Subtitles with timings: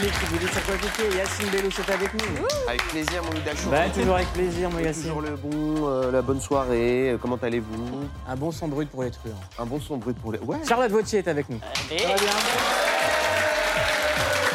[0.00, 1.16] qui vous dit sur quoi cliquer.
[1.16, 2.44] Yacine Bellouche est avec nous.
[2.68, 5.02] Avec plaisir, mon Ida Bah, toujours avec plaisir, moi, Yacine.
[5.04, 7.10] Toujours le bon, euh, la bonne soirée.
[7.12, 8.08] Euh, Comment allez-vous?
[8.28, 9.34] Un bon son brut pour les truands.
[9.58, 10.38] Un bon son brut pour les.
[10.40, 10.58] Ouais.
[10.68, 11.60] Charlotte Vautier est avec nous.
[11.60, 12.32] Ça va bien?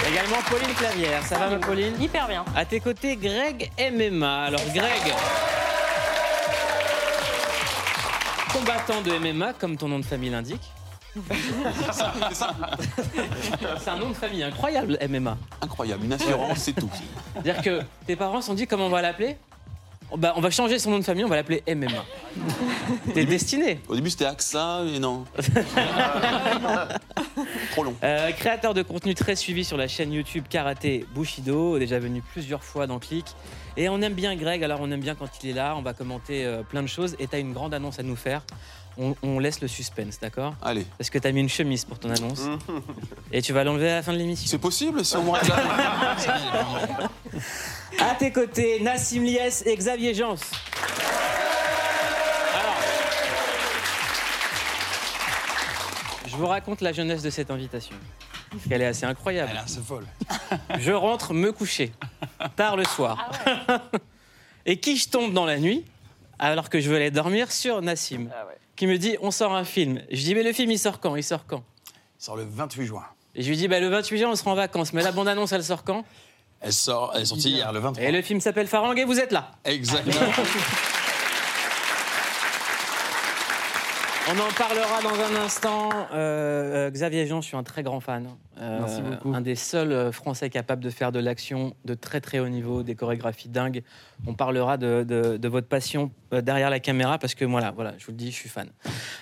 [0.09, 1.23] Également Pauline Clavière.
[1.25, 1.93] Ça va, ma Pauline?
[2.01, 2.45] Hyper bien.
[2.55, 4.43] À tes côtés, Greg MMA.
[4.45, 5.13] Alors, Greg.
[8.53, 10.71] Combattant de MMA, comme ton nom de famille l'indique.
[13.79, 15.37] C'est un nom de famille incroyable, MMA.
[15.61, 16.89] Incroyable, une assurance, c'est tout.
[17.33, 19.37] C'est-à-dire que tes parents se sont dit comment on va l'appeler?
[20.09, 22.05] Oh, bah, On va changer son nom de famille, on va l'appeler MMA.
[23.13, 23.81] T'es destiné.
[23.89, 25.25] Au début, c'était AXA, et non.
[27.71, 27.93] Trop long.
[28.03, 32.63] Euh, créateur de contenu très suivi sur la chaîne YouTube Karaté Bushido, déjà venu plusieurs
[32.63, 33.25] fois dans Click.
[33.75, 35.93] Et on aime bien Greg, alors on aime bien quand il est là, on va
[35.93, 37.17] commenter euh, plein de choses.
[37.19, 38.43] Et tu as une grande annonce à nous faire.
[38.99, 40.85] On, on laisse le suspense, d'accord Allez.
[40.97, 42.41] Parce que tu as mis une chemise pour ton annonce.
[43.31, 44.47] et tu vas l'enlever à la fin de l'émission.
[44.49, 45.59] C'est possible si on me réclame
[47.99, 50.35] À tes côtés, Nassim Lies et Xavier Jans.
[52.53, 52.75] Alors,
[56.27, 57.95] je vous raconte la jeunesse de cette invitation.
[58.49, 59.51] Parce qu'elle est assez incroyable.
[59.51, 60.05] Elle est assez folle.
[60.79, 61.91] Je rentre me coucher,
[62.55, 63.29] tard le soir.
[64.65, 65.85] Et qui je tombe dans la nuit,
[66.39, 68.29] alors que je veux aller dormir, sur Nassim,
[68.77, 70.01] qui me dit on sort un film.
[70.09, 71.17] Je dis mais le film il sort quand?
[71.17, 71.63] Il sort quand?
[72.19, 73.03] Il sort le 28 juin.
[73.35, 75.27] Et je lui dis bah, le 28 juin on sera en vacances, mais la bande
[75.27, 76.05] annonce elle sort quand?
[76.61, 78.07] Elle, sort, elle est sortie hier, le 23.
[78.07, 79.51] Et le film s'appelle Farang et vous êtes là.
[79.65, 80.15] Exactement.
[84.29, 85.89] On en parlera dans un instant.
[86.11, 88.27] Euh, euh, Xavier Jean, je suis un très grand fan.
[88.59, 89.33] Euh, Merci beaucoup.
[89.33, 92.95] Un des seuls Français capables de faire de l'action de très très haut niveau, des
[92.95, 93.83] chorégraphies dingues.
[94.25, 98.05] On parlera de, de- de votre passion derrière la caméra parce que voilà, voilà, je
[98.05, 98.67] vous le dis, je suis fan.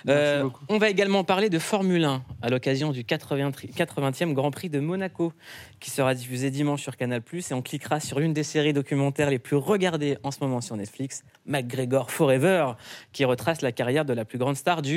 [0.10, 4.50] Euh, on va également parler de Formule 1 à l'occasion du 80 tri- 80e Grand
[4.52, 5.34] Prix de Monaco
[5.82, 7.22] qui sera diffusé dimanche sur Canal+.
[7.32, 10.78] Et on cliquera sur l'une des séries documentaires les plus regardées en ce moment sur
[10.78, 12.72] Netflix, McGregor Forever,
[13.12, 14.95] qui retrace la carrière de la plus grande star du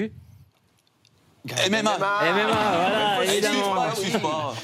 [1.45, 1.81] MMA.
[1.81, 3.87] MMA, voilà, évidemment.
[3.91, 4.55] Excuse pas.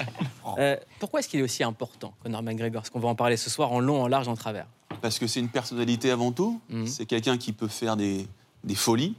[0.59, 3.50] Euh, pourquoi est-ce qu'il est aussi important, Conor McGregor Parce qu'on va en parler ce
[3.50, 4.67] soir en long, en large, en travers.
[5.00, 6.61] Parce que c'est une personnalité avant tout.
[6.69, 6.87] Mhm.
[6.87, 8.27] C'est quelqu'un qui peut faire des,
[8.62, 9.15] des folies,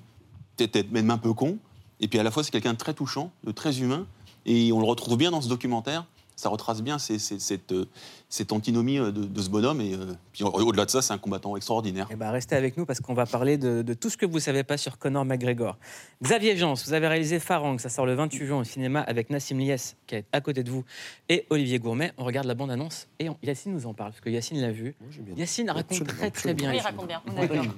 [0.57, 1.57] peut-être même un peu con.
[1.99, 4.05] Et puis à la fois, c'est quelqu'un de très touchant, de très humain.
[4.45, 6.05] Et on le retrouve bien dans ce documentaire.
[6.35, 7.85] Ça retrace bien ces- ces- cette, euh,
[8.29, 9.79] cette antinomie euh, de, de ce bonhomme.
[9.79, 12.07] Et euh, puis au- au-delà de ça, c'est un combattant extraordinaire.
[12.11, 14.35] Eh ben, restez avec nous parce qu'on va parler de, de tout ce que vous
[14.35, 15.77] ne savez pas sur Conor McGregor.
[16.21, 19.57] Xavier Jans, vous avez réalisé Farang, ça sort le 28 juin au cinéma avec Nassim
[19.59, 20.83] Lies, qui est à côté de vous,
[21.29, 22.11] et Olivier Gourmet.
[22.17, 24.95] On regarde la bande-annonce et on- Yacine nous en parle, parce que Yacine l'a vu.
[25.37, 26.71] Yacine raconte Absolument, très très bien.
[26.71, 27.09] Oui, il raconte.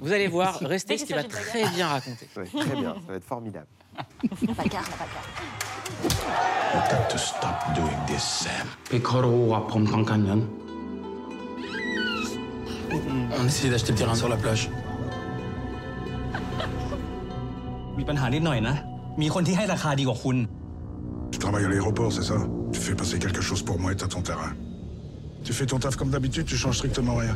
[0.02, 2.28] Vous allez voir, restez, ce qu'il qu'il va très bien raconter.
[2.36, 3.68] Ouais, très bien, ça va être formidable.
[4.43, 5.29] On n'a pas le quart, on n'a pas le quart.
[7.13, 8.67] to stop doing this, Sam.
[8.91, 10.41] พี่เขารู้ว่าผมต้องการเงิน
[13.41, 14.65] On essaie d'acheter le terrain sur la plage.
[17.99, 18.77] มีปัญหานิดหน่อยนะ
[19.21, 20.37] มีคนที่ให้ราคาดีกว่าคุณ
[21.33, 22.39] Tu travailles à l'aéroport, c'est ça
[22.75, 24.53] Tu fais passer quelque chose pour moi et t'as ton terrain.
[25.47, 27.35] Tu fais ton taf comme d'habitude, tu changes strictement rien.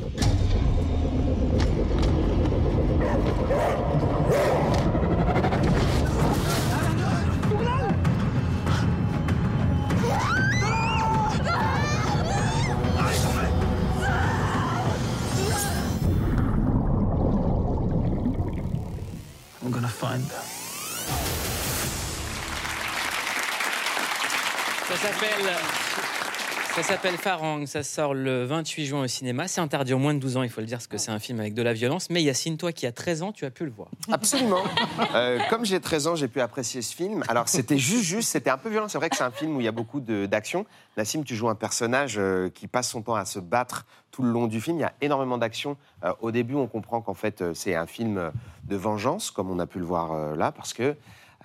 [26.81, 29.47] Ça s'appelle Farang, ça sort le 28 juin au cinéma.
[29.47, 31.19] C'est interdit aux moins de 12 ans, il faut le dire, parce que c'est un
[31.19, 32.09] film avec de la violence.
[32.09, 33.89] Mais Yacine, toi qui as 13 ans, tu as pu le voir.
[34.11, 34.63] Absolument.
[35.13, 37.23] Euh, comme j'ai 13 ans, j'ai pu apprécier ce film.
[37.27, 38.87] Alors, c'était juste, juste, c'était un peu violent.
[38.87, 40.65] C'est vrai que c'est un film où il y a beaucoup d'action.
[40.97, 44.31] Nassim, tu joues un personnage euh, qui passe son temps à se battre tout le
[44.31, 44.77] long du film.
[44.77, 45.77] Il y a énormément d'action.
[46.03, 48.31] Euh, au début, on comprend qu'en fait, c'est un film
[48.63, 50.95] de vengeance, comme on a pu le voir là, parce que.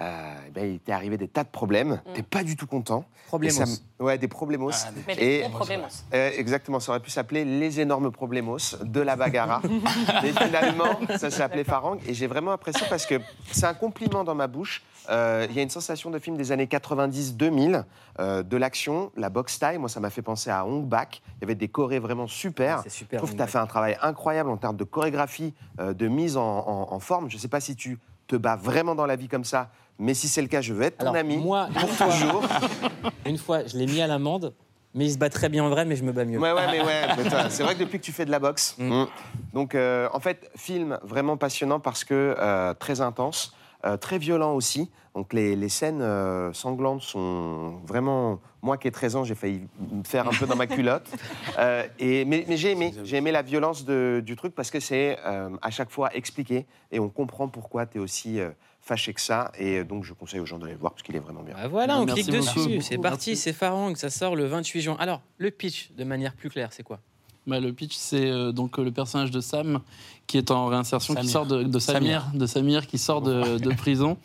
[0.01, 2.01] Euh, eh ben, il t'est arrivé des tas de problèmes.
[2.15, 3.05] T'es pas du tout content.
[3.29, 3.55] Problemos.
[3.63, 4.71] Et ça me- ouais, des problemos.
[5.07, 5.83] Mais Et- des gros problèmes.
[6.15, 9.61] Euh, exactement, ça aurait pu s'appeler Les énormes problemos de la Bagara.
[10.23, 11.99] Mais finalement, ça s'est appelé Farang.
[12.07, 13.15] Et j'ai vraiment apprécié parce que
[13.51, 14.83] c'est un compliment dans ma bouche.
[15.09, 17.85] Euh, Il y a une sensation de film des années 90-2000,
[18.19, 19.79] euh, de l'action, la boxe taille.
[19.79, 21.23] Moi, ça m'a fait penser à Hong Bak.
[21.39, 22.81] Il y avait des chorés vraiment super.
[22.83, 25.55] C'est super, Je trouve que tu as fait un travail incroyable en termes de chorégraphie,
[25.81, 27.31] euh, de mise en, en- en forme.
[27.31, 30.15] Je ne sais pas si tu te bats vraiment dans la vie comme ça, mais
[30.15, 32.43] si c'est le cas, je veux être ton Alors, ami moi, pour une fois- toujours.
[33.27, 34.55] Une fois, je l'ai mis à l'amende,
[34.95, 36.39] mais il se bat très bien en vrai, mais je me bats mieux.
[36.39, 37.07] Ouais, ouais, mais ouais.
[37.17, 38.77] mais toi, C'est vrai que depuis que tu fais de la boxe.
[38.79, 39.03] Mm.
[39.03, 39.07] mm.
[39.53, 43.55] Donc, euh, en fait, film vraiment passionnant parce que euh, très intense.
[43.85, 44.91] euh, très violent aussi.
[45.15, 48.39] Donc les, les scènes euh, sanglantes sont vraiment...
[48.63, 51.09] Moi qui ai 13 ans, j'ai failli me faire un peu dans ma culotte.
[51.59, 54.79] Euh, et, mais mais j'ai aimé, j'ai aimé la violence de- du truc parce que
[54.81, 58.51] c'est euh, à chaque fois expliqué et on comprend pourquoi tu es aussi euh,
[58.87, 59.51] fâché que ça.
[59.59, 61.55] Et donc je conseille aux gens d'aller le voir parce qu'il est vraiment bien.
[61.59, 62.67] Ah, voilà, on Merci clique beaucoup.
[62.67, 62.83] dessus.
[62.83, 64.97] C'est parti, c'est Farang, ça sort le 28 juin.
[64.99, 67.01] Alors, le pitch, de manière plus claire, c'est quoi?
[67.47, 69.81] Bah, le pitch, c'est euh, donc euh, le personnage de Sam
[70.27, 73.71] qui est en réinsertion, qui sort de, de Samir, de Samir qui sort de, de
[73.75, 74.17] prison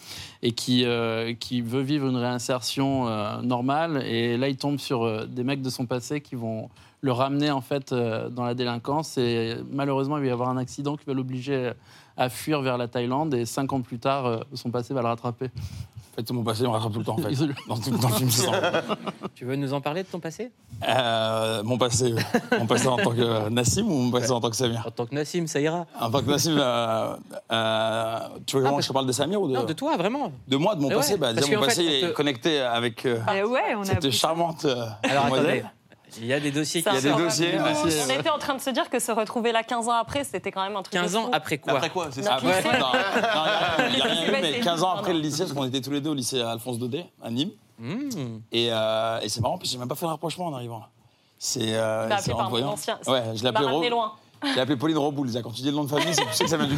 [0.42, 4.04] et qui, euh, qui veut vivre une réinsertion euh, normale.
[4.06, 6.70] Et là, il tombe sur euh, des mecs de son passé qui vont
[7.02, 9.18] le ramener en fait euh, dans la délinquance.
[9.18, 11.72] Et malheureusement, il va y avoir un accident qui va l'obliger
[12.18, 13.34] à fuir vers la Thaïlande.
[13.34, 15.46] Et cinq ans plus tard, euh, son passé va le rattraper.
[15.46, 17.34] En fait, mon passé, on rattrape tout le temps, en fait.
[17.70, 18.30] Dans, tout, dans le film.
[19.34, 20.52] Tu veux nous en parler de ton passé?
[20.88, 22.14] Euh, mon passé,
[22.60, 24.84] mon passé en tant que Nassim ou mon passé en tant que Samir?
[24.86, 25.86] En tant que Nassim, ça ira.
[26.00, 27.16] En tant que Nassim, euh,
[27.52, 29.96] euh, tu veux vraiment que je te parle de Samir ou de, Non, de toi,
[29.98, 30.32] vraiment.
[30.48, 31.14] de moi, de mon Eh passé?
[31.14, 33.86] Ouais, bah, déjà, mon passé fait, est te- connecté avec euh, Eh ouais, on a
[33.86, 34.12] cette ça.
[34.12, 35.64] charmante euh, Alors, attendez.
[36.18, 37.60] Il y a des dossiers qui C'est Il y a des dossiers,
[38.06, 40.52] On était en train de se dire que se retrouver là 15 ans après, c'était
[40.52, 40.94] quand même un truc.
[40.94, 42.70] de 15 ans après quoi Après quoi C'est Non, ça Après, lycée.
[42.70, 44.60] non, non, il n'y a, rien eu, mais Lycée.
[44.62, 47.06] 15 ans après le lycée, parce qu'on était tous les deux au lycée Alphonse Daudet,
[47.24, 47.52] à Nîmes.
[47.80, 48.10] Mmh.
[48.52, 50.80] Et, euh, et c'est marrant, parce que j'ai même pas fait le rapprochement en arrivant
[50.80, 50.90] là.
[51.40, 53.00] C'est euh, c'est appelé par mon ancien.
[53.08, 54.12] Ouais, je ramené Ro- loin.
[54.44, 55.32] appelé Pauline Roboul.
[55.42, 56.78] Quand tu dis le nom de famille, c'est- tu sais que ça vient du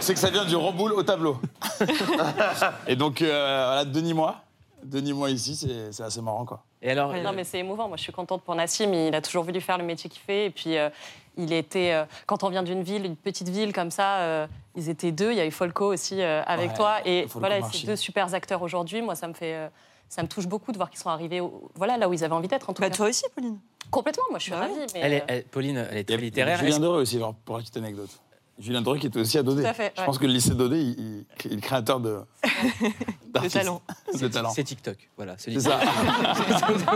[0.00, 1.38] sais que ça vient du Roboul au tableau.
[2.88, 4.36] et donc, euh, voilà, Denis-moi.
[4.82, 6.64] Denis-moi ici, c'est c'est assez marrant, quoi.
[6.82, 7.86] Et alors, Non, mais c'est émouvant.
[7.88, 8.92] Moi, je suis contente pour Nassim.
[8.92, 10.46] Il a toujours voulu faire le métier qu'il fait.
[10.46, 10.90] Et puis, euh,
[11.36, 11.92] il était.
[11.92, 15.30] euh, quand on vient d'une ville, une petite ville comme ça, euh, ils étaient deux.
[15.30, 16.96] Il y a eu Folco aussi euh, avec Ouais, toi.
[17.04, 19.00] Et voilà, c'est deux super acteurs aujourd'hui.
[19.00, 19.54] Moi, ça me fait.
[19.54, 19.68] euh,
[20.08, 22.34] ça me touche beaucoup de voir qu'ils sont arrivés au- voilà, là où ils avaient
[22.34, 22.96] envie d'être, en tout Bah, cas.
[22.96, 23.58] toi aussi, Pauline.
[23.90, 24.74] Complètement, moi, je suis Bah ravie.
[24.92, 26.58] Mais, elle est- euh, elle- Pauline, elle est très a littéraire.
[26.58, 28.10] Julien Est-ce- Doré aussi, pour la petite anecdote.
[28.58, 29.62] Julien Doré qui était aussi à Daudet.
[29.62, 30.06] Tout à fait, Je ouais.
[30.06, 32.18] pense que le lycée Daudet, il, il- il est créateur de.
[33.32, 33.54] d'artistes.
[33.54, 33.82] talent.
[34.20, 34.50] De talent.
[34.50, 35.34] C'est TikTok, voilà.
[35.38, 35.80] c'est ça.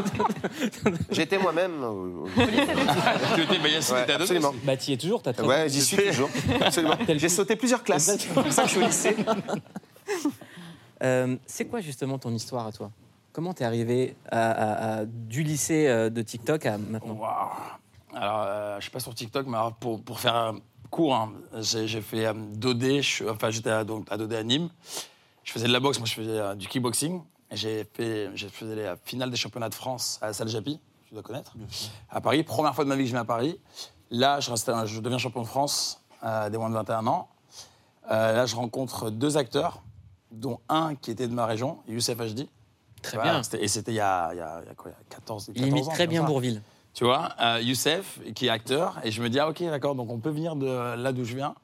[1.11, 1.83] J'étais moi-même.
[1.83, 2.43] euh, tu
[3.43, 4.49] étais, bah, ouais, à Daudet absolument.
[4.51, 4.59] aussi.
[4.65, 6.29] Bah, tu y es toujours, t'as très Ouais, j'y suis toujours.
[6.61, 6.95] Absolument.
[7.09, 8.17] J'ai sauté plusieurs classes.
[8.19, 9.17] C'est pour ça que je suis au lycée.
[11.03, 12.91] Euh, c'est quoi justement ton histoire à toi?
[13.33, 17.13] Comment t'es arrivé à, à- à- du lycée euh, de TikTok à maintenant?
[17.13, 17.51] Waouh.
[18.15, 20.53] Alors, euh, je suis pas sur TikTok, mais alors, pour, pour faire euh,
[20.87, 22.33] court, hein, j'ai fait euh,
[23.03, 24.69] je enfin j'étais à, donc, à Dodé à Nîmes.
[25.45, 27.21] Je faisais de la boxe, moi je faisais euh, du kickboxing.
[27.53, 30.81] J'ai fait, j'ai fait les euh, finales des championnats de France à la salle Japy,
[31.07, 31.55] tu dois connaître,
[32.11, 32.43] à Paris.
[32.43, 33.59] Première fois de ma vie que je viens à Paris.
[34.11, 37.29] Là, je, reste, je deviens champion de France euh, des moins de 21 ans.
[38.11, 39.83] Euh, là, je rencontre deux acteurs,
[40.33, 42.47] dont un qui était de ma région, Youssef Hd.
[43.03, 43.61] Très Voilà, bien.
[43.61, 45.05] Et c'était il y a, il y a- il y a quoi, il y a
[45.15, 46.25] 14, 14 Il imite ans, très bien.
[46.25, 46.63] Bourville.
[46.97, 50.11] Tu vois, euh, Youssef, qui est acteur, et je me dis, ah ok, d'accord, donc
[50.11, 51.55] on peut venir de là d'où je viens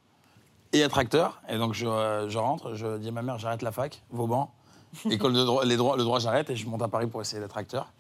[0.75, 1.41] et être acteur.
[1.49, 4.53] Et donc je, euh, je rentre, je dis à ma mère, j'arrête la fac, Vauban,
[5.11, 7.41] école de droit, les droits, le droit, j'arrête, et je monte à Paris pour essayer
[7.41, 7.91] d'être acteur.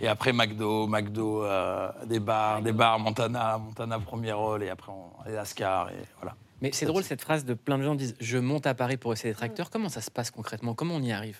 [0.00, 4.90] Et après, McDo, McDo, euh, des bars, des bars, Montana, Montana, premier rôle, et après,
[4.90, 6.36] on, et Lascar, et voilà.
[6.62, 9.12] Mais c'est drôle cette phrase de plein de gens disent Je monte à Paris pour
[9.12, 9.68] essayer d'être acteur.
[9.70, 10.72] Comment ça se passe concrètement?
[10.74, 11.38] Comment on y arrive?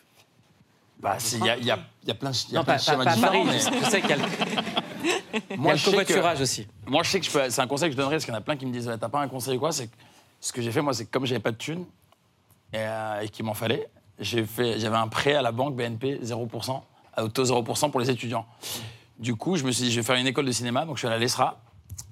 [1.01, 2.75] Bah, il y a, il y, a, il y a plein, y a Non, plein
[2.75, 3.43] pas, de pas- schémas pas à Paris.
[3.45, 4.78] différents, mais- Je sais qu'il y a le, il y a
[5.57, 6.67] Moi, je sais que- aussi.
[6.87, 8.43] Moi, je sais que c'est un conseil que je donnerais, parce qu'il y en a
[8.43, 9.97] plein qui me disent T'as pas un conseil ou quoi C'est que
[10.41, 11.85] ce que j'ai fait, moi, c'est que comme j'avais pas de thunes
[12.73, 13.89] et, euh, et qu'il m'en fallait,
[14.19, 16.83] j'ai fait, j'avais un prêt à la banque BNP 0%,
[17.17, 18.47] à taux 0% pour les étudiants.
[19.19, 21.01] Du coup, je me suis dit Je vais faire une école de cinéma, donc je
[21.01, 21.61] suis allé à l'ESRA.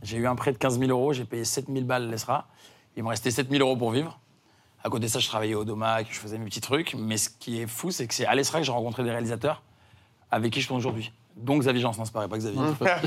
[0.03, 2.47] J'ai eu un prêt de 15 000 euros, j'ai payé 7 000 balles à l'ESRA.
[2.97, 4.19] Il me restait 7 000 euros pour vivre.
[4.83, 6.95] À côté de ça, je travaillais au Domac, je faisais mes petits trucs.
[6.95, 9.63] Mais ce qui est fou, c'est que c'est à l'ESRA que j'ai rencontré des réalisateurs
[10.31, 11.13] avec qui je tourne aujourd'hui.
[11.37, 12.59] Donc Xavier Jean, non, c'est pas vrai, pas Xavier.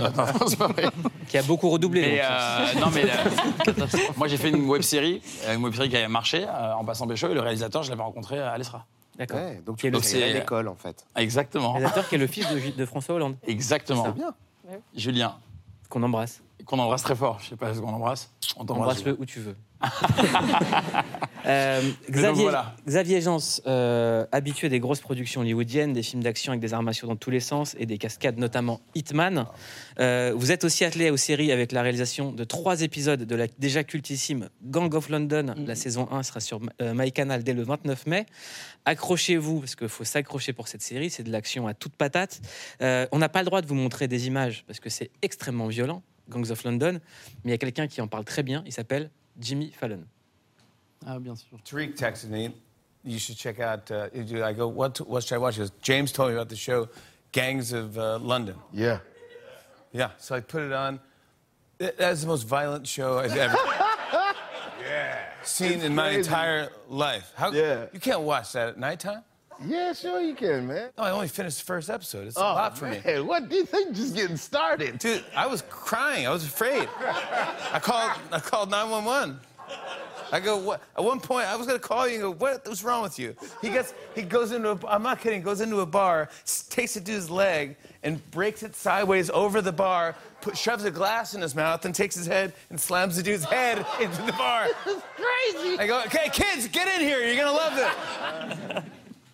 [0.03, 0.85] Attends, c'est pas vrai.
[1.27, 2.01] Qui a beaucoup redoublé.
[2.01, 3.03] Mais, euh, non, mais
[3.67, 5.21] euh, moi j'ai fait une web série,
[5.51, 8.03] une web série qui avait marché euh, en passant Pécho et le réalisateur, je l'avais
[8.03, 8.85] rencontré à l'ESRA.
[9.17, 9.39] D'accord.
[9.39, 11.05] Ouais, donc Qui est tu le- peux créer c'est- l'école, en fait.
[11.17, 11.73] Exactement.
[11.73, 14.05] Réalisateur qui est le fils de, de François Hollande, Exactement.
[14.05, 14.33] C'est bien.
[14.95, 15.35] Julien,
[15.89, 16.41] qu'on embrasse.
[16.65, 17.39] qu'on embrasse très fort.
[17.41, 18.31] Je sais pas ce qu'on embrasse.
[18.57, 18.99] On t'embrasse.
[18.99, 19.55] Embrasse-le où tu veux.
[21.49, 22.75] Euh, Xavier, voilà.
[22.87, 27.15] Xavier Jans, euh, habitué des grosses productions hollywoodiennes, des films d'action avec des armations dans
[27.15, 29.45] tous les sens et des cascades, notamment Hitman.
[29.99, 33.47] Euh, vous êtes aussi attelé aux séries avec la réalisation de trois épisodes de la
[33.57, 35.55] déjà cultissime Gang of London.
[35.65, 38.25] La saison 1 sera sur euh, MyCanal dès le 29 mai.
[38.85, 42.41] Accrochez-vous, parce qu'il faut s'accrocher pour cette série, c'est de l'action à toute patate.
[42.81, 45.67] Euh, on n'a pas le droit de vous montrer des images parce que c'est extrêmement
[45.67, 46.99] violent, Gangs of London,
[47.43, 50.03] mais il y a quelqu'un qui en parle très bien, il s'appelle Jimmy Fallon.
[51.05, 51.57] Ah, bien sûr.
[51.65, 52.53] Tariq texted me,
[53.03, 53.89] you should check out.
[53.89, 55.55] Uh, I go, what, what should I watch?
[55.55, 56.89] He goes, James told me about the show
[57.31, 58.55] Gangs of uh, London.
[58.73, 58.99] Yeah.
[59.91, 60.99] Yeah, so I put it on.
[61.79, 63.55] Th- That's the most violent show I've ever.
[64.81, 65.19] yeah.
[65.43, 66.19] seen in my crazy.
[66.19, 67.31] entire life.
[67.35, 67.85] How Yeah.
[67.93, 69.23] you can't watch that at nighttime?
[69.65, 70.89] Yeah, sure you can, man.
[70.97, 72.27] No, I only finished the first episode.
[72.27, 73.01] It's a Oh, lot for me.
[73.03, 73.51] man, what?
[73.51, 73.93] you think?
[73.95, 74.99] just getting started.
[74.99, 76.25] Dude, I was crying.
[76.27, 76.87] I was afraid.
[76.99, 79.39] I called I called 911.
[80.31, 80.81] I go, what?
[80.97, 83.35] At one point, I was gonna call you and go, what was wrong with you?
[83.61, 86.29] He gets, he goes into a, I'm not kidding, goes into a bar,
[86.69, 91.33] takes a dude's leg and breaks it sideways over the bar, put, shoves a glass
[91.33, 94.67] in his mouth and takes his head and slams the dude's head into the bar.
[94.85, 95.79] This is Crazy.
[95.79, 97.19] I go, okay, kids, get in here.
[97.19, 98.83] You're gonna love it.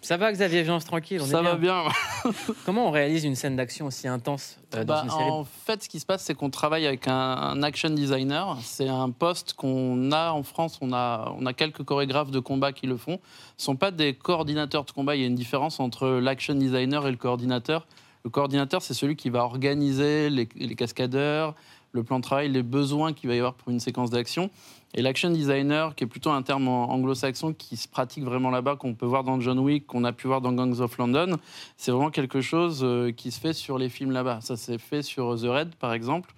[0.05, 1.83] Ça va, Xavier Viance, tranquille, on Ça est va bien.
[2.24, 2.31] bien.
[2.65, 5.81] Comment on réalise une scène d'action aussi intense euh, dans Bah, une série en fait,
[5.83, 8.55] ce qui se passe, c'est qu'on travaille avec un, un action designer.
[8.62, 10.77] C'est un poste qu'on a en France.
[10.81, 13.19] On a, on a quelques chorégraphes de combat qui le font.
[13.57, 15.15] Ce ne sont pas des coordinateurs de combat.
[15.15, 17.88] Il y a une différence entre l'action designer et le coordinateur.
[18.24, 21.55] Le coordinateur, c'est celui qui va organiser les, les cascadeurs,
[21.93, 24.51] le plan de travail, les besoins qu'il va y avoir pour une séquence d'action.
[24.98, 28.94] Et l'action designer, qui est plutôt un terme anglo-saxon qui se pratique vraiment là-bas, qu'on
[28.94, 31.36] peut voir dans John Wick, qu'on a pu voir dans Gangs of London,
[31.75, 34.40] c'est vraiment quelque chose euh, qui se fait sur les films là-bas.
[34.40, 36.34] Ça s'est fait sur The Red, par exemple.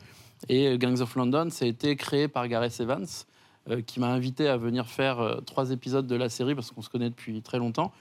[0.50, 3.06] Et euh, Gangs of London, ça a été créé par Gareth Evans,
[3.70, 6.82] euh, qui m'a invité à venir faire euh, trois épisodes de la série parce qu'on
[6.82, 7.92] se connaît depuis très longtemps.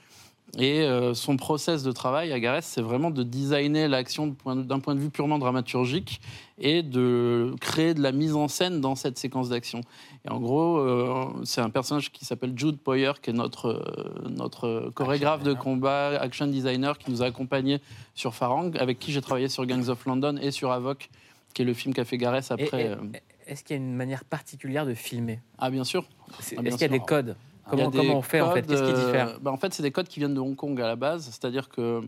[0.57, 4.95] Et euh, son process de travail à Gareth, c'est vraiment de designer l'action d'un point
[4.95, 6.21] de vue purement dramaturgique
[6.57, 9.81] et de créer de la mise en scène dans cette séquence d'action.
[10.25, 14.29] Et en gros, euh, c'est un personnage qui s'appelle Jude Poyer, qui est notre, euh,
[14.29, 17.79] notre chorégraphe de combat, action designer, qui nous a accompagnés
[18.15, 21.09] sur Farang, avec qui j'ai travaillé sur Gangs of London et sur Avoc,
[21.53, 22.97] qui est le film qu'a fait Gareth Et- après.
[23.13, 25.39] et- Est-ce qu'il y a une manière particulière de filmer?
[25.57, 26.05] Ah, bien sûr.
[26.31, 27.35] Ah, Est-ce qu'il y a des codes?
[27.69, 28.65] Comment, on fait en fait?
[28.65, 30.79] Qu'est-ce qui euh, diffère bah, En fait, c'est des codes qui viennent de Hong Kong
[30.81, 31.25] à la base.
[31.25, 32.01] C'est-à-dire que euh,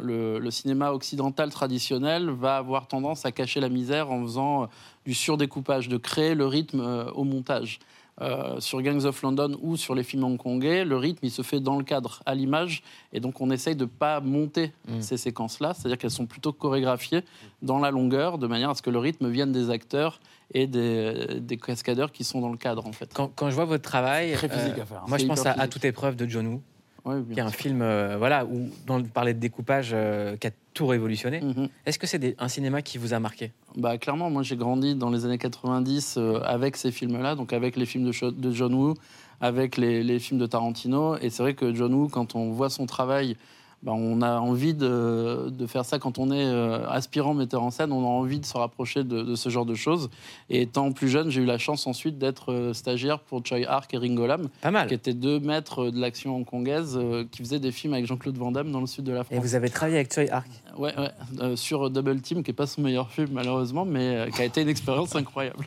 [0.00, 4.66] le, le cinéma occidental traditionnel va avoir tendance à cacher la misère en faisant euh,
[5.04, 7.80] du surdécoupage, de créer le rythme euh, au montage.
[8.20, 11.58] Euh, sur Gangs of London ou sur les films hongkongais, le rythme il se fait
[11.58, 15.00] dans le cadre, à l'image, et donc on essaye de ne pas monter Mm.
[15.00, 17.22] ces séquences-là, c'est-à-dire qu'elles sont plutôt chorégraphiées
[17.62, 20.20] dans la longueur, de manière à ce que le rythme vienne des acteurs
[20.52, 23.10] et des, des cascadeurs qui sont dans le cadre en fait.
[23.14, 25.06] Quand, quand je vois votre travail, Très physique euh, à faire, hein.
[25.08, 26.62] moi je pense à, à toute épreuve de John Woo,
[27.04, 27.58] Ouais, qui est un sûr.
[27.60, 31.42] film euh, voilà, où, dont on parlait de découpage euh, qui a tout révolutionné.
[31.42, 31.68] Mhm.
[31.84, 33.52] Est-ce que c'est un cinéma qui vous a marqué?
[33.76, 37.76] Bah, clairement, moi j'ai grandi dans les années 90 euh, avec ces films-là, donc avec
[37.76, 38.94] les films de John Woo,
[39.42, 41.18] avec les, les films de Tarantino.
[41.18, 43.36] Et c'est vrai que John Woo, quand on voit son travail,
[43.84, 47.70] bah, on a envie de, de faire ça quand on est euh, aspirant metteur en
[47.70, 50.08] scène, on a envie de se rapprocher de, de ce genre de choses.
[50.50, 53.92] Et étant plus jeune, j'ai eu la chance ensuite d'être euh, stagiaire pour Choi Ark
[53.92, 54.88] et Ringo Lam, Pas mal.
[54.88, 58.50] qui étaient deux maîtres de l'action hongkongaise euh, qui faisaient des films avec Jean-Claude Van
[58.50, 59.36] Damme dans le sud de la France.
[59.36, 60.48] Et vous avez travaillé avec Choi Ark
[60.78, 61.10] Ouais, ouais,
[61.40, 64.44] euh, sur Double Team, qui n'est pas son meilleur film malheureusement, mais euh, qui a
[64.44, 65.58] été une expérience incroyable.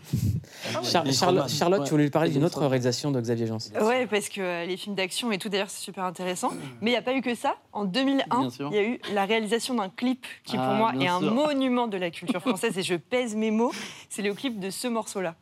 [0.83, 1.47] Char- Les Charlotte, Froman.
[1.49, 1.85] Charlotte, Ouais.
[1.85, 3.57] tu voulais lui parler d'une autre réalisation de Xavier Jean.
[3.81, 6.51] Ouais, parce que euh, les films d'action et tout, d'ailleurs, c'est super intéressant.
[6.81, 7.55] Mais il n'y a pas eu que ça.
[7.73, 8.69] En 2001, Bien sûr.
[8.71, 11.87] il y a eu la réalisation d'un clip qui, pour Ah, moi, est un monument
[11.87, 13.71] de la culture française et je pèse mes mots.
[14.09, 15.35] C'est le clip de ce morceau-là.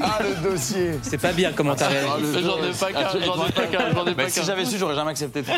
[0.00, 0.98] Ah, le dossier.
[1.02, 2.42] C'est pas bien comment t'as réagi.
[2.42, 5.42] J'en ai pas qu'un, j'en ai pas qu'un, j'en si j'avais su, j'aurais jamais accepté
[5.44, 5.52] ton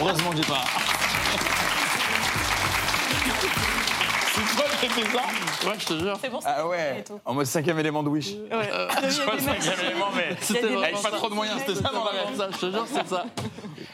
[0.00, 0.64] Heureusement que j'ai pas.
[5.04, 6.16] Ça Ouais, je te jure.
[6.20, 8.28] C'est bon, Ah ouais En mode cinquième élément de Wish.
[8.32, 8.38] Ouais.
[9.08, 12.04] Je vois le cinquième élément, mais C'était avec pas trop de moyens, c'était ça dans
[12.04, 13.24] la C'était ça, je te jure, c'est ça.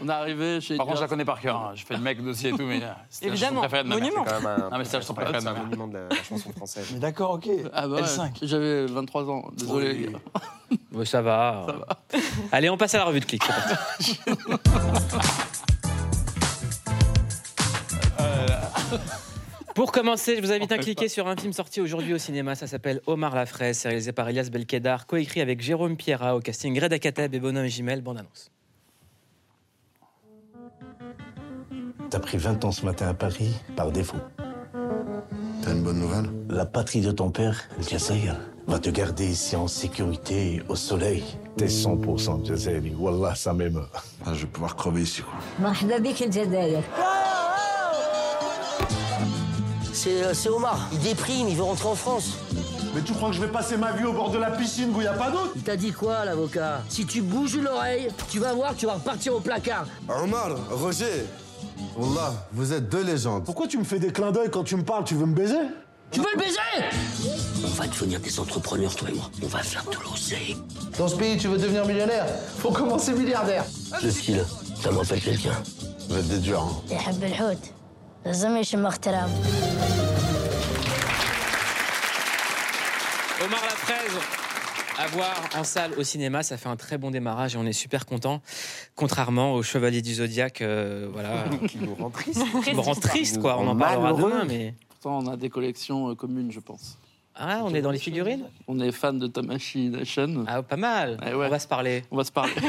[0.03, 0.77] On est arrivé chez.
[0.77, 1.57] Par contre, je la connais par cœur.
[1.57, 1.73] hein.
[1.75, 3.89] Je fais le mec dossier et tout, mais euh, c'était la chanson Évidemment, préférée de
[3.89, 4.05] ma mère.
[4.05, 4.25] monument.
[4.25, 5.63] Quand même un, Ah, mais c'est la chanson préférée de ma un mère.
[5.65, 6.89] monument de la, la chanson française.
[6.93, 7.49] Mais d'accord, ok.
[7.73, 8.31] Ah bah ouais, L5.
[8.43, 9.93] j'avais 23 ans, désolé.
[9.95, 10.19] Les gars.
[10.93, 11.67] Ouais, ça va.
[12.53, 13.43] Allez, on passe à la revue de clic.
[19.75, 22.55] Pour commencer, je vous invite à cliquer sur un film sorti aujourd'hui au cinéma.
[22.55, 23.77] Ça s'appelle Omar la fraise.
[23.79, 27.67] C'est réalisé par Elias Belkedar, coécrit avec Jérôme Pierra au casting Reda Kateb et Bonhomme
[27.67, 28.01] Jimel.
[28.01, 28.53] Bande annonce.
[32.09, 34.19] T'as pris 20 ans ce matin à Paris par défaut.
[35.63, 36.31] T'as une bonne nouvelle?
[36.49, 38.37] La patrie de ton père, Jazair,
[38.69, 41.25] va te garder ici en sécurité, au soleil.
[41.57, 42.95] T'es 100% Jazairi.
[42.97, 43.89] Wallah, ça m'émeut.
[44.25, 45.35] Ah, je vais pouvoir crever ici, quoi.
[50.07, 50.89] Euh, c'est Omar.
[50.93, 52.35] Il déprime, il veut rentrer en France.
[52.95, 55.01] Mais tu crois que je vais passer ma vie au bord de la piscine où
[55.01, 56.83] il n'y a pas d'eau Il t'a dit quoi, l'avocat?
[56.89, 59.87] Si tu bouges l'oreille, tu vas voir, tu vas repartir au placard.
[60.09, 61.27] Ah, Omar, Roger,
[61.97, 63.45] Wallah, vous êtes deux légendes.
[63.45, 65.05] Pourquoi tu me fais des clins d'œil quand tu me parles?
[65.05, 65.59] Tu veux me baiser?
[66.11, 66.59] Tu veux le baiser?
[67.65, 69.31] On va devenir des entrepreneurs, toi et moi.
[69.43, 70.57] On va faire de l'oseille.
[70.97, 72.27] Dans ce pays, tu veux devenir millionnaire?
[72.59, 73.65] Faut commencer milliardaire.
[74.03, 74.45] Le style,
[74.81, 75.61] ça me rappelle quelqu'un.
[76.09, 76.95] Vous êtes des durs, hein.
[83.45, 83.99] Omar la 13
[84.97, 87.73] à voir en salle au cinéma, ça fait un très bon démarrage et on est
[87.73, 88.41] super content.
[88.95, 92.41] Contrairement au Chevalier du Zodiaque, euh, voilà, qui nous rend triste.
[92.65, 93.59] qui me rend triste quoi.
[93.59, 94.03] On en Malheureux.
[94.03, 96.97] parlera demain, mais Pourtant, on a des collections euh, communes, je pense.
[97.37, 98.45] Ah, on est dans les figurines.
[98.69, 100.45] On est fan de Tamashi Nation.
[100.47, 101.19] Ah, pas mal.
[101.27, 101.47] Eh ouais.
[101.47, 102.05] On va se parler.
[102.11, 102.53] On va se parler.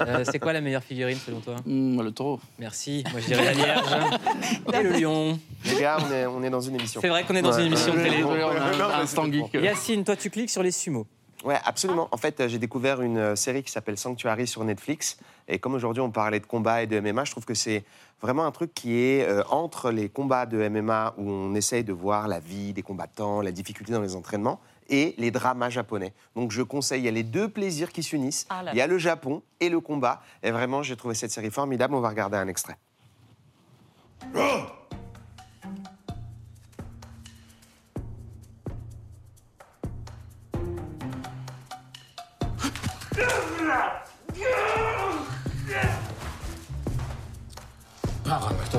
[0.00, 1.56] Euh, c'est quoi la meilleure figurine selon toi?
[1.66, 2.40] Hmm, le taureau.
[2.58, 3.04] Merci.
[3.12, 3.96] Moi je dirais la Vierge
[4.74, 5.38] et le lion.
[5.64, 7.00] Les gars, on est, on est dans une émission.
[7.00, 7.60] C'est vrai qu'on est dans Ouais.
[7.60, 9.48] une émission de Ouais.
[9.50, 9.64] télé.
[9.64, 11.06] Yacine, toi tu cliques sur les sumo.
[11.44, 12.08] Ouais, absolument.
[12.12, 15.16] En fait, euh, j'ai découvert une euh, série qui s'appelle Sanctuary sur Netflix.
[15.48, 17.84] Et comme aujourd'hui on parlait de combat et de MMA, je trouve que c'est
[18.20, 21.92] vraiment un truc qui est euh, entre les combats de MMA où on essaye de
[21.92, 26.12] voir la vie des combattants, la difficulté dans les entraînements, et les dramas japonais.
[26.36, 28.46] Donc je conseille, il y a les deux plaisirs qui s'unissent.
[28.50, 30.20] Ah là il y a le Japon et le combat.
[30.42, 31.94] Et vraiment, j'ai trouvé cette série formidable.
[31.94, 32.76] On va regarder un extrait.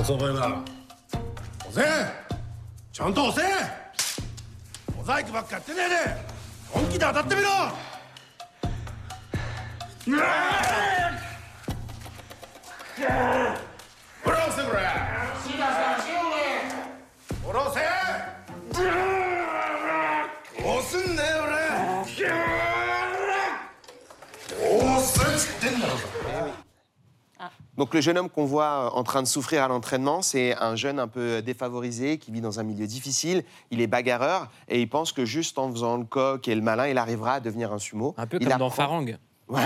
[0.02, 0.34] たつ覚
[1.68, 1.80] おせ
[2.92, 3.40] ちゃんとおせ
[4.96, 5.96] モザイクばっかやってねえで
[6.70, 7.48] 本気で当たってみろ
[10.08, 10.24] うわ
[27.82, 30.76] Donc le jeune homme qu'on voit euh, en train de souffrir à l'entraînement, c'est un
[30.76, 33.42] jeune un peu défavorisé qui vit dans un milieu difficile.
[33.72, 36.86] Il est bagarreur et il pense que juste en faisant le coq et le malin,
[36.86, 38.14] il arrivera à devenir un sumo.
[38.18, 39.18] Un peu il comme dans Farang.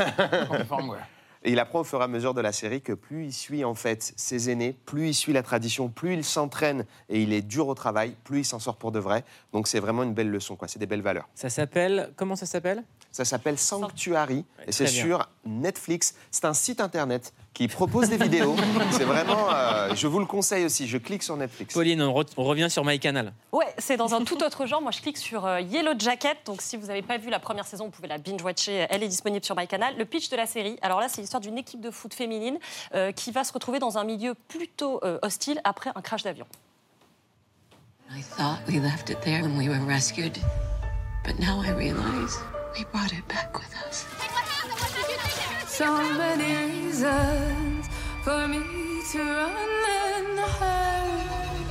[1.44, 3.64] Et il apprend au fur et à mesure de la série que plus il suit
[3.64, 7.42] en fait ses aînés, plus il suit la tradition, plus il s'entraîne et il est
[7.42, 9.22] dur au travail, plus il s'en sort pour de vrai.
[9.52, 10.66] Donc c'est vraiment une belle leçon, quoi.
[10.66, 11.29] C'est des belles valeurs.
[11.37, 12.12] Ça s'appelle.
[12.16, 12.83] Comment ça s'appelle?
[13.16, 16.14] Ça s'appelle Sanctuary et c'est sur Netflix.
[16.31, 18.55] C'est un site internet qui propose des vidéos.
[18.90, 20.87] C'est vraiment, euh, je vous le conseille aussi.
[20.87, 21.72] Je clique sur Netflix.
[21.72, 23.33] Pauline, on, re- on revient sur MyCanal.
[23.52, 24.83] Ouais, c'est dans un tout autre genre.
[24.83, 26.37] Moi, je clique sur euh, Yellow Jacket.
[26.44, 28.87] Donc, si vous n'avez pas vu la première saison, vous pouvez la binge-watcher.
[28.90, 29.96] Elle est disponible sur MyCanal.
[29.96, 32.59] Le pitch de la série, alors là, c'est l'histoire d'une équipe de foot féminine
[32.94, 36.44] euh, qui va se retrouver dans un milieu plutôt euh, hostile après un crash d'avion.
[38.11, 40.37] I thought we left it there when we were rescued,
[41.24, 42.38] but now I realize
[42.76, 44.04] we brought it back with us.
[45.66, 45.86] So
[46.18, 47.86] many reasons
[48.22, 48.58] for me
[49.12, 51.66] to run and hide.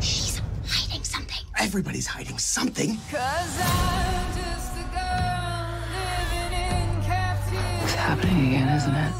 [0.00, 1.38] She's hiding something.
[1.58, 2.98] Everybody's hiding something.
[3.10, 7.84] Cause I'm just a girl living in captivity.
[7.84, 9.14] It's happening again, isn't it?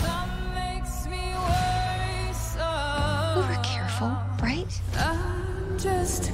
[0.00, 2.68] Some makes me worry so.
[3.36, 4.80] We were careful, right?
[4.98, 6.30] I'm just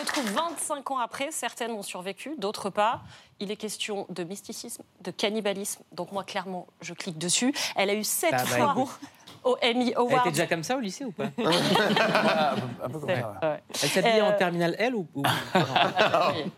[0.00, 1.30] retrouve 25 ans après.
[1.30, 3.00] Certaines ont survécu, d'autres pas.
[3.38, 5.82] Il est question de mysticisme, de cannibalisme.
[5.92, 7.54] Donc, moi, clairement, je clique dessus.
[7.76, 8.88] Elle a eu 7 Ah bah, fois écoute.
[9.44, 10.20] au Emmy Elle Award.
[10.26, 13.62] était déjà comme ça au lycée ou pas un peu comme ça, ouais.
[13.82, 15.22] Elle s'habillait en Euh, terminale L ou, ou...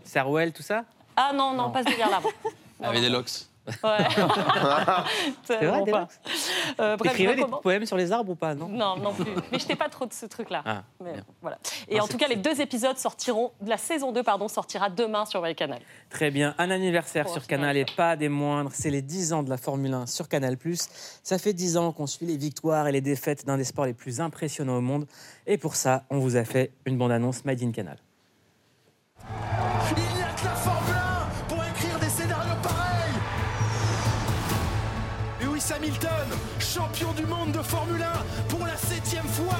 [0.04, 0.84] Sarouel, tout ça?
[1.16, 2.20] Ah non, non, pas ce délire-là.
[2.80, 3.30] Elle avait des locks.
[3.66, 3.72] Ouais.
[5.44, 5.82] C'est vrai,
[6.80, 8.68] Euh, bref, T'écrivais des poèmes sur les arbres ou pas Non?
[8.68, 9.30] Non, non plus.
[9.52, 10.62] Mais je n'étais pas trop de ce truc-là.
[10.64, 11.58] Ah, Mais voilà.
[11.88, 15.24] Et Ah, en tout cas, les deux épisodes sortiront, la saison 2, pardon, sortira demain
[15.26, 15.80] sur MyCanal.
[16.10, 16.54] Très bien.
[16.58, 18.70] Un anniversaire Pour sur Canal et pas des moindres.
[18.72, 20.56] C'est les 10 ans de la Formule 1 sur Canal.
[21.22, 23.94] Ça fait 10 ans qu'on suit les victoires et les défaites d'un des sports les
[23.94, 25.06] plus impressionnants au monde.
[25.46, 27.98] Et pour ça, on vous a fait une bande-annonce Made in Canal.
[35.74, 36.10] Hamilton,
[36.58, 38.06] champion du monde de Formule 1
[38.48, 39.56] pour la septième fois.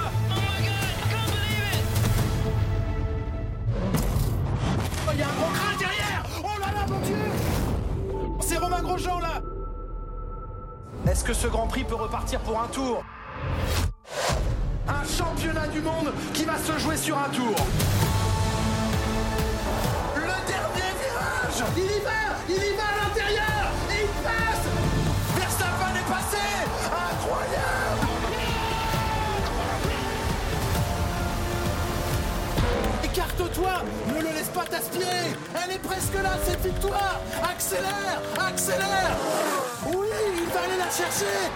[5.07, 6.22] Oh, il y a un gros crâne derrière.
[6.44, 7.16] Oh là là, mon Dieu.
[8.40, 9.40] C'est Romain Grosjean, là.
[11.11, 13.03] Est-ce que ce Grand Prix peut repartir pour un tour?
[14.87, 17.55] Un championnat du monde qui va se jouer sur un tour.
[20.16, 21.64] Le dernier virage.
[21.77, 22.11] Il y va
[22.48, 22.91] Il y va
[33.62, 35.37] Ne le laisse pas t'aspirer.
[35.64, 37.20] Elle est presque là, cette victoire.
[37.42, 39.16] Accélère Accélère.
[39.87, 41.51] Oui Il va aller la chercher.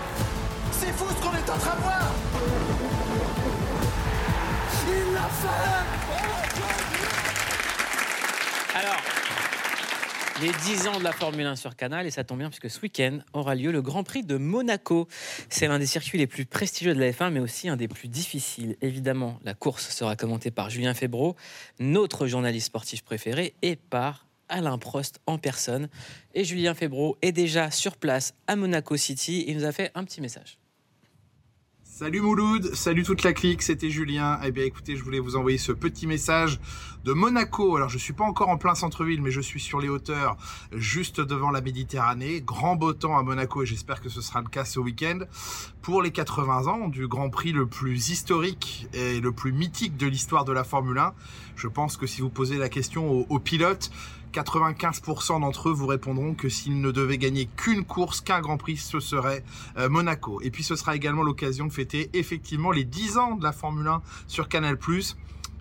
[0.73, 2.11] C'est fou ce qu'on est en train de voir.
[4.89, 5.97] Il l'a fait.
[8.79, 9.01] Alors,
[10.43, 12.79] Les 10 ans de la Formule 1 sur Canal, et ça tombe bien puisque ce
[12.83, 15.09] week-end aura lieu le Grand Prix de Monaco.
[15.49, 18.09] C'est l'un des circuits les plus prestigieux de la F1, mais aussi un des plus
[18.09, 18.77] difficiles.
[18.83, 21.37] Évidemment, la course sera commentée par Julien Febro,
[21.79, 25.89] notre journaliste sportif préféré, et par Alain Prost en personne.
[26.35, 29.43] Et Julien Febro est déjà sur place à Monaco City.
[29.49, 30.59] Il nous a fait un petit message.
[31.99, 34.39] Salut Mouloud, salut toute la clique, c'était Julien.
[34.45, 36.61] Eh bien écoutez, je voulais vous envoyer ce petit message
[37.05, 37.75] de Monaco.
[37.75, 40.37] Alors je suis pas encore en plein centre-ville, mais je suis sur les hauteurs,
[40.73, 42.43] juste devant la Méditerranée.
[42.43, 45.21] Grand beau temps à Monaco et j'espère que ce sera le cas ce week-end.
[45.81, 50.07] Pour les 80 ans du Grand Prix le plus historique et le plus mythique de
[50.07, 51.15] l'histoire de la Formule 1,
[51.57, 53.91] je pense que si vous posez la question aux pilotes,
[54.37, 58.77] 95% d'entre eux vous répondront que s'ils ne devaient gagner qu'une course, qu'un Grand Prix,
[58.77, 59.43] ce serait
[59.79, 60.41] euh, Monaco.
[60.43, 63.87] Et puis ce sera également l'occasion de fêter effectivement les 10 ans de la Formule
[63.87, 64.77] 1 sur Canal+.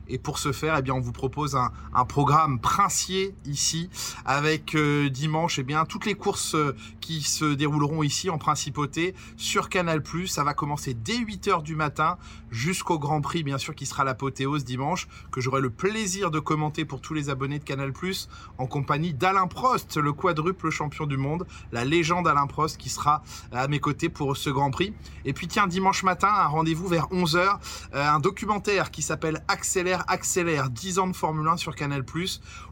[0.08, 1.72] Et pour ce faire, eh bien, on vous propose un,
[2.06, 3.90] programme princier ici,
[4.26, 9.16] avec euh, dimanche, eh bien, toutes les courses euh, qui se dérouleront ici en principauté
[9.38, 10.04] sur Canal+.
[10.28, 12.18] Ça va commencer dès 8h du matin
[12.52, 16.86] jusqu'au Grand Prix, bien sûr, qui sera l'apothéose dimanche, que j'aurai le plaisir de commenter
[16.86, 17.92] pour tous les abonnés de Canal+,
[18.58, 23.24] en compagnie d'Alain Prost, le quadruple champion du monde, la légende Alain Prost, qui sera
[23.52, 24.94] à mes côtés pour ce Grand Prix.
[25.26, 27.58] Et puis, tiens, dimanche matin, un rendez-vous vers 11h,
[27.94, 32.04] un documentaire qui s'appelle Accélère Accélère, 10 ans de Formule 1 sur Canal+,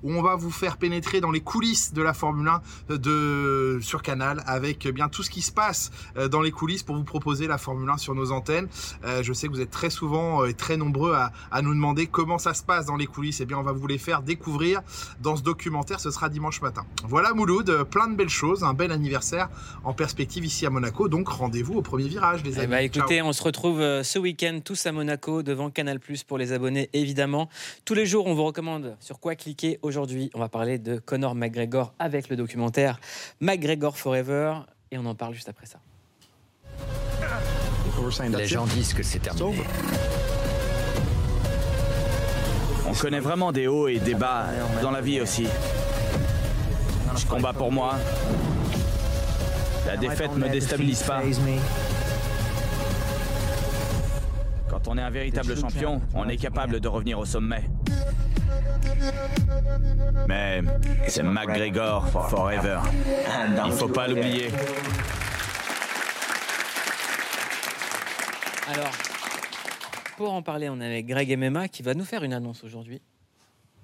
[0.03, 2.47] où on va vous faire pénétrer dans les coulisses de la Formule
[2.89, 6.51] 1 de, sur Canal, avec eh bien tout ce qui se passe euh, dans les
[6.51, 8.67] coulisses pour vous proposer la Formule 1 sur nos antennes.
[9.05, 11.73] Euh, je sais que vous êtes très souvent euh, et très nombreux à, à nous
[11.73, 13.39] demander comment ça se passe dans les coulisses.
[13.41, 14.81] Eh bien, on va vous les faire découvrir
[15.21, 15.99] dans ce documentaire.
[15.99, 16.85] Ce sera dimanche matin.
[17.07, 19.49] Voilà Mouloud, euh, plein de belles choses, un bel anniversaire
[19.83, 21.07] en perspective ici à Monaco.
[21.07, 22.67] Donc rendez-vous au premier virage, les Eh amis.
[22.71, 23.27] ben, écoutez, Ciao.
[23.27, 27.12] on se retrouve euh, ce week-end tous à Monaco devant Canal pour les abonnés évidemment.
[27.85, 29.79] Tous les jours, on vous recommande sur quoi cliquer.
[29.81, 32.99] Aujourd'hui, on va parler de Conor McGregor avec le documentaire
[33.39, 34.55] McGregor Forever
[34.91, 35.79] et on en parle juste après ça.
[38.37, 39.63] Les gens disent que c'est terminé.
[42.87, 44.47] On connaît vraiment des hauts et des bas
[44.81, 45.47] dans la vie aussi.
[47.15, 47.95] Je combats pour moi.
[49.87, 51.21] La défaite me déstabilise pas.
[54.83, 57.63] Quand on est un véritable champion, on est capable de revenir au sommet.
[60.27, 60.61] Mais
[61.07, 62.79] c'est McGregor forever.
[63.65, 64.49] Il faut pas l'oublier.
[68.67, 68.91] Alors,
[70.17, 73.01] pour en parler, on est avec Greg MMA qui va nous faire une annonce aujourd'hui.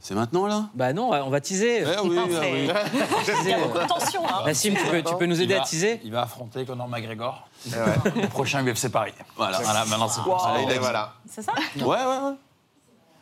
[0.01, 0.65] C'est maintenant là?
[0.75, 1.81] Bah non, on va teaser.
[1.81, 2.69] Eh oui, ah oui.
[3.43, 4.21] Il y a beaucoup de tension.
[4.25, 4.43] Hein.
[4.45, 5.99] Nassim, tu peux, tu peux nous aider à teaser?
[6.03, 8.23] Il va affronter Conor McGregor Ouais.
[8.23, 9.11] au prochain UFC Paris.
[9.35, 10.39] Voilà, voilà maintenant c'est Wow.
[10.39, 10.53] ça.
[10.79, 11.13] Voilà.
[11.29, 11.51] C'est ça?
[11.75, 12.33] Ouais, ouais, ouais.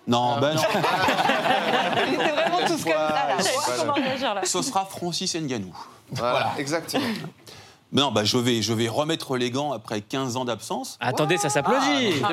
[0.05, 0.61] Non, ben non.
[2.07, 3.35] Il était vraiment tous comme ça, là.
[3.39, 4.41] Je sais pas comment réagir là?
[4.45, 5.75] Ce sera Francis Ngannou.
[6.11, 7.03] Voilà, exactement.
[7.91, 10.97] Mais non, bah, je, vais, je vais remettre les gants après 15 ans d'absence.
[11.01, 12.21] Attendez, ça s'applaudit.
[12.23, 12.29] Ah,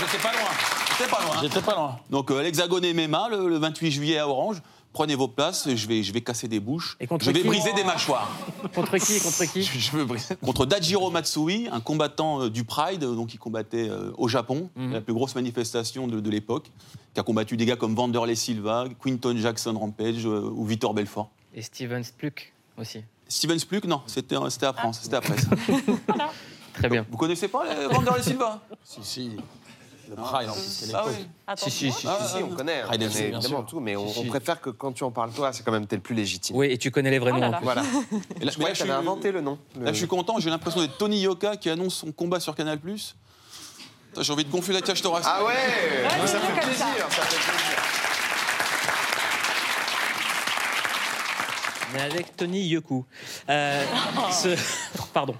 [0.00, 0.50] J'étais pas loin.
[0.98, 1.34] J'étais pas loin.
[1.42, 1.98] J'étais pas loin.
[2.10, 4.62] Donc, euh, l'Hexagone MMA, le, le 28 juillet à Orange.
[4.92, 6.96] Prenez vos places, je vais, je vais casser des bouches.
[7.00, 8.30] Et contre je vais qui briser des mâchoires.
[8.72, 10.36] Contre qui Contre qui Je veux briser.
[10.36, 14.70] Contre Dajiro Matsui, un combattant euh, du Pride, euh, donc il combattait euh, au Japon,
[14.76, 14.92] Mhm.
[14.92, 16.70] la plus grosse manifestation de, de l'époque,
[17.12, 21.28] qui a combattu des gars comme Vanderlei Silva, Quinton Jackson Rampage euh, ou Victor Belfort.
[21.56, 23.02] Et Steven Spluck aussi.
[23.26, 25.50] Steven Spluck, non, c'était c'était après, c'était après ça.
[26.74, 27.04] Très bien.
[27.10, 28.60] Vous connaissez pas Vanderlei Silva?
[28.84, 29.30] Si, si.
[30.18, 31.16] En plus, c'est Ah l'époque.
[31.18, 31.54] oui.
[31.56, 32.06] Si, si, si.
[32.08, 33.66] Ah, si, on connaît, on connaît FC, bien évidemment sûr.
[33.66, 34.28] tout, mais on, Si, on si.
[34.28, 36.56] préfère que quand tu en parles toi, c'est quand même t'es le plus légitime.
[36.56, 37.56] Oui, et tu connais les vrais Oh noms là en là.
[37.58, 37.64] plus.
[37.64, 37.82] Voilà.
[37.82, 39.58] Et là, Je mais croyais là, que je t'avais suis- inventé le nom.
[39.78, 42.54] Le- Là, je suis content, j'ai l'impression d'être Tony Yoka qui annonce son combat sur
[42.54, 42.78] Canal+.
[42.78, 45.30] Putain, J'ai envie de gonfler la cage thoracique.
[45.34, 47.16] Ah ouais, Ça c'est fait comme plaisir, ça.
[47.16, 47.73] ça fait plaisir.
[51.94, 53.04] Mais avec Tony Yoku.
[53.48, 53.84] Euh,
[54.32, 54.48] ce,
[55.12, 55.34] pardon.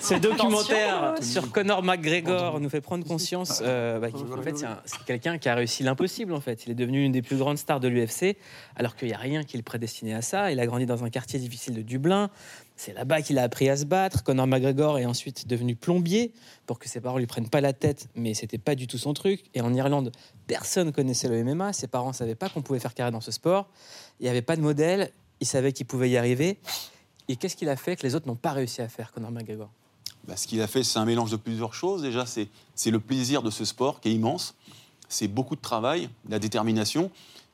[0.00, 4.80] Ce documentaire sur Conor McGregor nous fait prendre conscience euh, bah, qu'en fait, c'est un-
[4.86, 6.32] c'est quelqu'un qui a réussi l'impossible.
[6.32, 8.36] En fait, il est devenu une des plus grandes stars de l'UFC,
[8.76, 10.50] alors qu'il n'y a rien qui le prédestinait à ça.
[10.50, 12.30] Il a grandi dans un quartier difficile de Dublin.
[12.76, 14.22] C'est là-bas qu'il a appris à se battre.
[14.22, 16.32] Conor McGregor est ensuite devenu plombier
[16.66, 19.14] pour que ses parents lui prennent pas la tête, mais c'était pas du tout son
[19.14, 19.42] truc.
[19.54, 20.12] Et en Irlande,
[20.46, 21.72] personne connaissait le MMA.
[21.72, 23.68] Ses parents savaient pas qu'on pouvait faire carrière dans ce sport.
[24.20, 25.10] Il n'y avait pas de modèle.
[25.40, 26.58] Il savait qu'il pouvait y arriver.
[27.28, 29.70] Et qu'est-ce qu'il a fait que les autres n'ont pas réussi à faire, Conor McGregor?
[30.26, 32.02] Bah, ce qu'il a fait, c'est un mélange de plusieurs choses.
[32.02, 34.54] Déjà, c'est le plaisir de ce sport qui est immense.
[35.08, 37.10] C'est beaucoup de travail, de la détermination,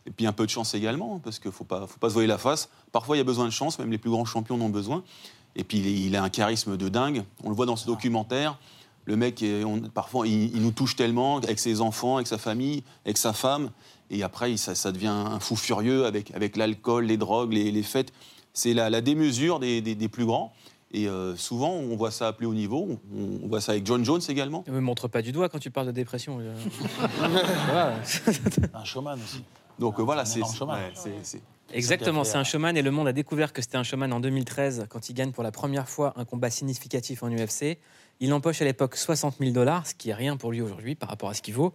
[0.07, 2.15] et puis un peu de chance également, parce qu'il ne faut pas, faut pas se
[2.15, 2.69] voiler la face.
[2.91, 5.05] Parfois, il y a besoin de chance, même les plus grands champions en ont besoin.
[5.57, 7.25] Et puis, il a un charisme de dingue.
[7.45, 8.59] On le voit dans ce documentaire.
[9.07, 12.39] Le mec, est- on- parfois, il, il nous touche tellement avec ses enfants, avec sa
[12.39, 13.71] famille, avec sa femme.
[14.11, 17.71] Et après, il- ça, ça devient un fou furieux avec, avec l'alcool, les drogues, les,
[17.71, 18.13] les fêtes.
[18.53, 20.53] C'est la, la démesure des, des- des plus grands.
[20.97, 23.01] Et euh, souvent, on voit ça à plus haut niveau.
[23.15, 24.63] On, on voit ça avec John Jones également.
[24.69, 26.39] Ne me montre pas du doigt quand tu parles de dépression.
[26.41, 26.55] euh.
[28.75, 29.43] Un showman aussi.
[29.79, 30.41] Donc euh, voilà, c'est.
[30.41, 30.93] ouais,
[31.73, 34.87] Exactement, c'est un showman et le monde a découvert que c'était un showman en 2013
[34.89, 37.79] quand il gagne pour la première fois un combat significatif en UFC.
[38.21, 41.09] Il empoche à l'époque 60 000 dollars, ce qui est rien pour lui aujourd'hui par
[41.09, 41.75] rapport à ce qu'il vaut.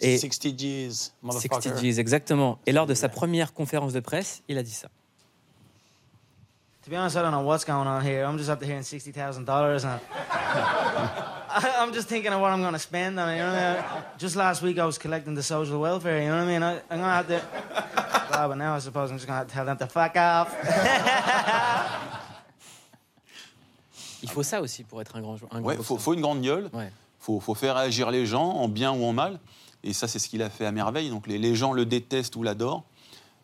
[0.00, 1.62] Et 60 G's, motherfucker.
[1.62, 2.58] 60 G's, exactement.
[2.66, 4.88] Et lors de sa première conférence de presse, il a dit ça.
[6.84, 8.24] To be honest, I don't know what's going on here.
[8.24, 12.60] I'm just up to hearing sixty thousand dollars, and I, just thinking of what I'm
[12.60, 13.18] going to spend.
[13.18, 14.04] I mean, you know, what I mean?
[14.18, 16.20] just last week I was collecting the social welfare.
[16.20, 16.62] You know what I mean?
[16.62, 17.40] I, I'm going to have to.
[18.30, 20.50] Well, but now I suppose I'm just going to tell them to fuck off.
[24.24, 25.52] Il faut ça aussi pour être un grand joueur.
[25.62, 26.70] Ouais, faut, une grande gueule.
[26.72, 26.90] Ouais.
[27.20, 29.38] Faut, faut faire réagir les gens en bien ou en mal.
[29.82, 31.10] Et ça, c'est ce qu'il a fait à merveille.
[31.10, 32.84] Donc les, les gens le détestent ou l'adorent.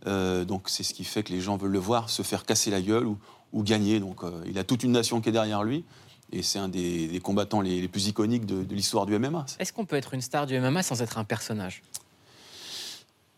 [0.06, 2.70] Euh, donc c'est ce qui fait que les gens veulent le voir se faire casser
[2.70, 3.18] la gueule ou,
[3.52, 4.00] ou gagner.
[4.00, 5.84] Donc euh, il a toute une nation qui est derrière lui.
[6.32, 9.44] Et c'est un des, des combattants les, les plus iconiques de, de l'histoire du MMA.
[9.58, 11.82] Est-ce qu'on peut être une star du MMA sans être un personnage?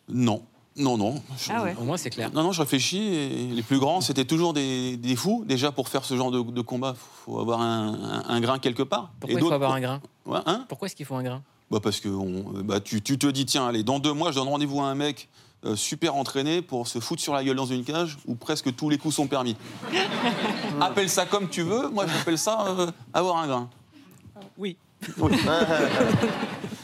[0.09, 0.42] Non.
[0.76, 1.22] Non, non.
[1.38, 1.76] Je- Ah ouais.
[1.80, 2.30] Au moins, c'est clair.
[2.32, 3.02] Non, non, je réfléchis.
[3.02, 5.44] Et les plus grands, c'était toujours des, des fous.
[5.46, 8.58] Déjà, pour faire ce genre de, de combat, il faut avoir un, un- un grain
[8.58, 9.11] quelque part.
[9.20, 11.80] Pourquoi il faut avoir un grain Ouais, hein Pourquoi est-ce qu'il faut un grain bah
[11.82, 14.48] Parce que on- bah, tu, tu te dis, tiens, allez, dans deux mois, je donne
[14.48, 15.28] rendez-vous à un mec
[15.64, 18.88] euh, super entraîné pour se foutre sur la gueule dans une cage où presque tous
[18.90, 19.56] les coups sont permis.
[20.80, 23.70] Appelle ça comme tu veux, moi j'appelle ça euh, avoir un grain.
[24.58, 24.76] Oui.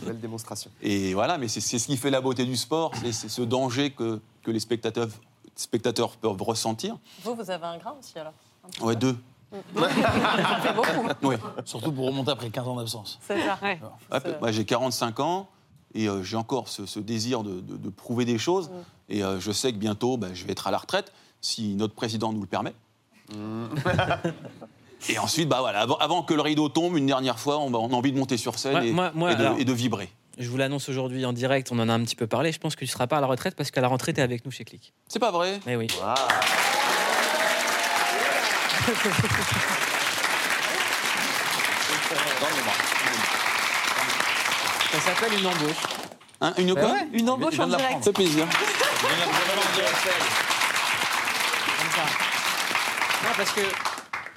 [0.02, 0.70] Belle démonstration.
[0.82, 3.42] Et voilà, mais c'est c'est ce qui fait la beauté du sport, c'est c'est ce
[3.42, 5.08] danger que, que les spectateurs,
[5.56, 6.96] spectateurs peuvent ressentir.
[7.24, 8.32] Vous, vous avez un grain aussi alors
[8.80, 9.16] Ouais, deux.
[9.74, 11.08] Ça fait beaucoup.
[11.22, 11.36] Oui.
[11.64, 13.18] Surtout pour remonter après 15 ans d'absence.
[13.22, 13.58] C'est ça.
[13.62, 13.80] Ouais,
[14.40, 15.48] bah, j'ai 45 ans
[15.94, 18.70] et euh, j'ai encore ce, ce désir de, de- de prouver des choses.
[19.08, 21.94] Et euh, je sais que bientôt, bah, je vais être à la retraite, si notre
[21.94, 22.74] président nous le permet.
[25.08, 27.90] et ensuite, bah, voilà, avant, avant que le rideau tombe, une dernière fois, on, on
[27.92, 30.10] a envie de monter sur scène et, moi- moi, et de, alors- et de vibrer.
[30.38, 32.52] Je vous l'annonce aujourd'hui en direct, on en a un petit peu parlé.
[32.52, 34.20] Je pense que tu ne seras pas à la retraite parce qu'à la rentrée, tu
[34.20, 34.92] es avec nous chez Click.
[35.08, 35.88] C'est pas vrai Mais oui.
[44.92, 45.82] Ça s'appelle une embauche.
[46.40, 48.04] Hein, une Bah quoi ouais, une embauche en direct.
[48.04, 48.46] fait plaisir.
[51.78, 52.02] Comme ça.
[53.24, 53.60] Non, parce que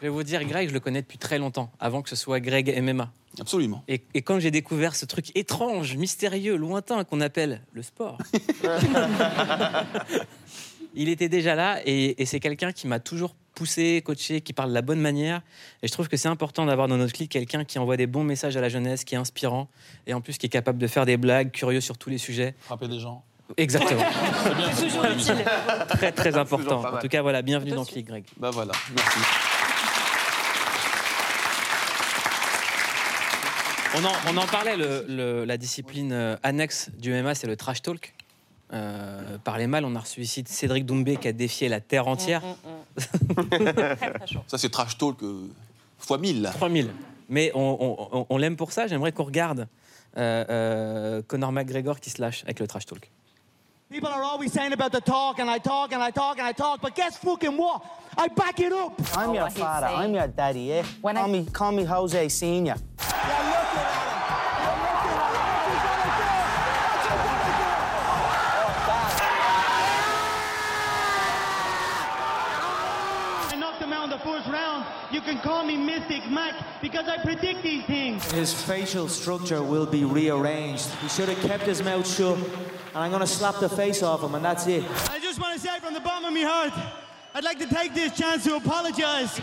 [0.01, 2.39] je vais vous dire, Greg, je le connais depuis très longtemps, avant que ce soit
[2.39, 3.11] Greg MMA.
[3.39, 3.83] Absolument.
[3.87, 8.17] Et, et quand j'ai découvert ce truc étrange, mystérieux, lointain qu'on appelle le sport,
[10.95, 14.69] il était déjà là et, et c'est quelqu'un qui m'a toujours poussé, coaché, qui parle
[14.69, 15.43] de la bonne manière.
[15.83, 18.23] Et je trouve que c'est important d'avoir dans notre clique quelqu'un qui envoie des bons
[18.23, 19.69] messages à la jeunesse, qui est inspirant
[20.07, 22.55] et en plus qui est capable de faire des blagues, curieux sur tous les sujets.
[22.61, 23.23] Frapper des gens.
[23.57, 24.01] Exactement.
[24.73, 25.45] C'est toujours utile.
[25.89, 26.83] très très important.
[26.83, 28.23] En tout cas, voilà, bienvenue dans Click, Greg.
[28.37, 29.19] Bah voilà, merci.
[33.95, 37.57] On en, on en parlait, le- le- la discipline euh, annexe du MMA, c'est le
[37.57, 38.13] trash talk.
[38.73, 42.07] Euh, par les mal, on a reçu ici Cédric Doumbé qui a défié la terre
[42.07, 42.41] entière.
[44.47, 45.47] Ça, c'est trash talk euh,
[45.99, 46.41] fois 1000.
[46.41, 46.51] là.
[46.51, 46.89] 3000.
[47.27, 48.87] Mais on, on- on- on l'aime pour ça.
[48.87, 49.67] J'aimerais qu'on regarde
[50.17, 53.09] euh, euh, Conor McGregor qui se lâche avec le trash talk.
[53.89, 56.53] People are always saying about the talk, and I talk, and I talk, and I
[56.53, 57.81] talk, but guess fucking what?
[58.17, 58.99] I back it up.
[59.17, 59.87] I'm your father.
[59.87, 60.85] I'm your daddy, yeah?
[61.01, 62.75] call, me, call me Jose Senior.
[62.75, 64.21] You're looking at him!
[64.61, 65.61] You're looking at him!
[66.81, 67.55] What's he gonna do?
[68.59, 69.11] Oh god!
[73.53, 74.85] I knocked him out in the first round.
[75.11, 78.29] You can call me Mystic Mac because I predict these things.
[78.31, 80.89] His facial structure will be rearranged.
[81.01, 84.35] He should have kept his mouth shut, and I'm gonna slap the face off him,
[84.35, 84.83] and that's it.
[85.09, 86.73] I just want to say from the bottom of my heart,
[87.33, 89.35] I'd like to take this chance to apologize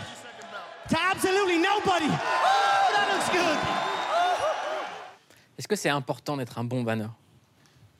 [0.89, 2.05] to absolutely nobody.
[2.05, 3.57] Oh, that looks good.
[5.57, 7.07] Est-ce que c'est important d'être un bon banner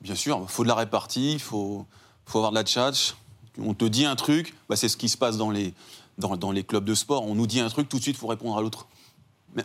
[0.00, 1.86] Bien sûr, il faut de la répartie, il faut,
[2.24, 3.14] faut avoir de la tchatch.
[3.58, 5.74] On te dit un truc, bah, c'est ce qui se passe dans les,
[6.16, 7.24] dans, dans les clubs de sport.
[7.24, 8.86] On nous dit un truc, tout de suite, il faut répondre à l'autre.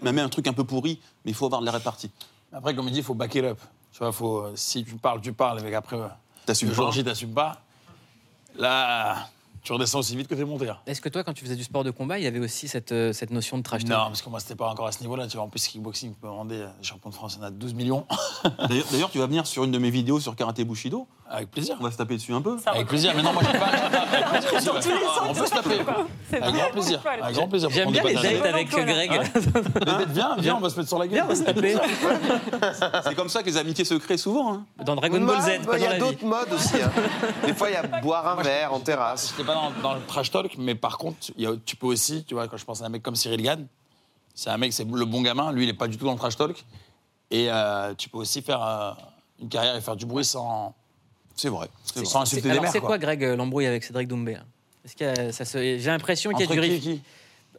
[0.02, 2.10] Même un truc un peu pourri, mais il faut avoir de la répartie.
[2.52, 3.60] Après, comme il dit, il faut back it up.
[3.92, 6.08] Tu vois, faut, si tu parles, tu parles, mais qu'après, euh,
[6.46, 6.92] T'assumes le jour pas.
[6.92, 7.62] J, t'assumes pas.
[8.58, 9.30] Là,
[9.65, 10.69] tu redescends aussi vite que t'es monté.
[10.69, 10.78] hein.
[10.86, 12.91] Est-ce que toi, quand tu faisais du sport de combat, il y avait aussi cette,
[12.91, 15.01] euh, cette notion de trash talk Non, parce que moi, c'était pas encore à ce
[15.01, 15.28] niveau-là.
[15.28, 17.43] Tu vois, en plus, kickboxing, tu peux demander, euh, les champions de France, il y
[17.43, 18.06] en a 12 millions.
[18.69, 21.08] D'ailleurs, d'ailleurs, tu vas venir sur une de mes vidéos sur Karaté Bushido.
[21.28, 21.76] Avec plaisir.
[21.80, 22.56] On va se taper dessus un peu.
[22.68, 23.66] Avec plaisir, mais non, moi j'ai pas.
[23.66, 24.82] Avec plaisir aussi, Dans ouais.
[24.82, 25.22] tous les sens.
[25.30, 25.80] On peut se taper.
[26.42, 27.02] Avec grand plaisir.
[27.22, 27.70] Avec grand plaisir.
[27.72, 29.22] J'aime On bien les dates avec Greg.
[30.10, 31.16] Viens, viens, on va se mettre sur la gueule.
[31.16, 31.76] Viens, on va se taper.
[33.04, 34.54] C'est comme ça que les amitiés se créent souvent.
[34.54, 34.66] hein.
[34.86, 36.00] Dans Dragon Ball Z, Il y dans a la vie.
[36.00, 36.76] d'autres modes aussi.
[36.82, 36.92] hein.
[37.46, 39.30] Des fois, il y a boire un verre en terrasse.
[39.32, 42.24] J'étais pas dans, dans le trash talk, mais par contre, y a- tu peux aussi,
[42.24, 43.66] tu vois, quand je pense à un mec comme Cyril Gann,
[44.36, 46.18] c'est un mec, c'est le bon gamin, lui, il est pas du tout dans le
[46.20, 46.64] trash talk.
[47.32, 48.92] Et euh, tu peux aussi faire euh,
[49.42, 50.76] une carrière et faire du bruit sans.
[51.36, 51.67] C'est vrai.
[51.84, 52.06] c'est.
[52.06, 52.71] Sans insulter C'est- des Alors, mères.
[52.71, 52.89] c'est quoi.
[52.89, 54.38] quoi, Greg, euh, l'embrouille avec Cédric Doumbé
[54.86, 57.00] Est-ce ça se- J'ai l'impression qu'il y a du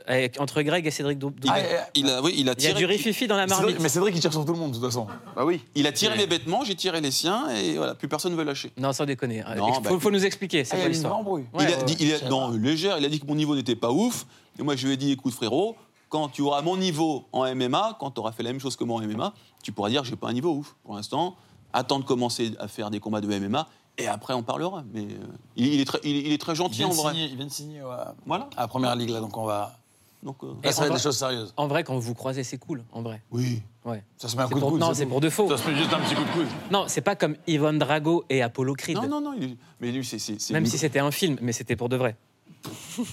[0.09, 1.49] Avec- Entre Greg et Cédric Dou- Doumbé.
[1.51, 2.75] Ah, Il a, oui, il a Il y a tiré.
[2.75, 3.81] du rififi dans la Cédric- marmite.
[3.81, 5.09] mais c'est vrai qu'il tire sur tout le monde, de toute façon.
[5.35, 5.61] Bah oui.
[5.75, 8.45] Il a tiré mes vêtements, j'ai tiré les siens, et voilà, plus personne ne veut
[8.45, 8.71] lâcher.
[8.77, 9.43] Non, sans déconner.
[9.57, 10.62] Non, Il bah, faut, faut nous expliquer.
[10.65, 11.27] C'est il y quoi l'histoire.
[11.29, 11.97] Ouais, il a ouais, ouais.
[11.99, 14.27] il a, non, légère, il a dit que mon niveau n'était pas ouf.
[14.61, 15.75] Et moi, je lui ai dit, écoute, frérot,
[16.09, 18.85] quand tu auras mon niveau en MMA, quand tu auras fait la même chose que
[18.85, 19.35] moi en MMA,
[19.65, 20.77] tu pourras dire que j'ai pas un niveau ouf.
[20.85, 21.35] Pour l'instant,
[21.77, 23.67] attends de commencer à faire des combats de MMA,
[23.99, 24.83] et après, on parlera.
[24.93, 27.12] Mais euh, il, il est très, il, il est très Il gentil en vrai.
[27.12, 28.49] signer, il vient de signer ouais, Voilà.
[28.57, 29.79] à la première ligue, là, donc on va.
[30.23, 31.53] Donc, euh, Et ça va être des choses sérieuses.
[31.57, 32.83] En vrai, quand vous vous croisez, c'est cool.
[32.93, 33.23] En vrai.
[33.31, 33.62] oui.
[33.85, 34.03] Ouais.
[34.17, 34.81] Ça se met un coup de pour- coude.
[34.81, 35.49] non, c'est pour de faux.
[35.49, 36.47] Ça se met juste un petit coup de coude.
[36.73, 38.97] Non, c'est pas comme Ivan Drago et Apollo Creed.
[38.97, 39.35] Non, non, non.
[39.41, 40.51] il mais lui, c'est.
[40.53, 42.17] Même si c'était un film, mais c'était pour de vrai.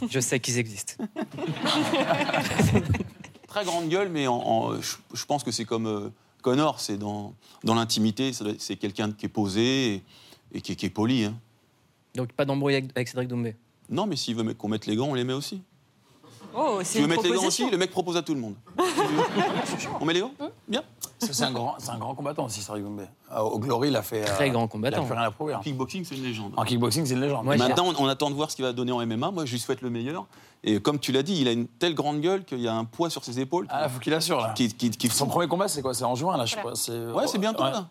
[0.09, 0.95] Je sais qu'ils existent.
[3.47, 6.09] très grande gueule, mais en, en- je, je pense que c'est comme euh,
[6.43, 10.03] Connor, c'est dans, dans l'intimité, c'est quelqu'un qui est posé et,
[10.53, 11.23] et qui, est- qui est poli.
[11.23, 11.35] hein.
[12.13, 13.55] Donc pas d'embrouille avec, avec Cédric Doumbé.
[13.89, 15.61] Non, mais s'il veut qu'on mette les gants, on les met aussi.
[16.55, 18.55] Oh, tu veux une mettre les gants aussi, le mec propose à tout le monde.
[19.99, 20.31] on met les gants
[20.67, 20.83] Bien.
[21.19, 23.03] Parce que c'est un grand, c'est un grand combattant aussi, Cédric Doumbé.
[23.31, 24.21] Euh, Au Glory, il a fait.
[24.25, 25.01] Très euh, grand Il combattant.
[25.01, 25.53] a plus rien à prouver.
[25.53, 25.61] hein.
[25.63, 26.51] Kickboxing, c'est une légende.
[26.57, 27.45] En kickboxing, c'est une légende.
[27.45, 29.31] Moi, maintenant, on, on attend de voir ce qu'il va donner en MMA.
[29.31, 30.25] Moi, je lui souhaite le meilleur.
[30.65, 32.85] Et comme tu l'as dit, il a une telle grande gueule qu'il y a un
[32.85, 33.67] poids sur ses épaules.
[33.69, 34.53] Ah, faut qu'il assure, là.
[34.55, 35.93] Qui, qui, qui Son premier combat, c'est quoi?
[35.93, 37.13] C'est en juin, là, je sais pas.
[37.13, 37.87] Ouais, c'est bientôt, là.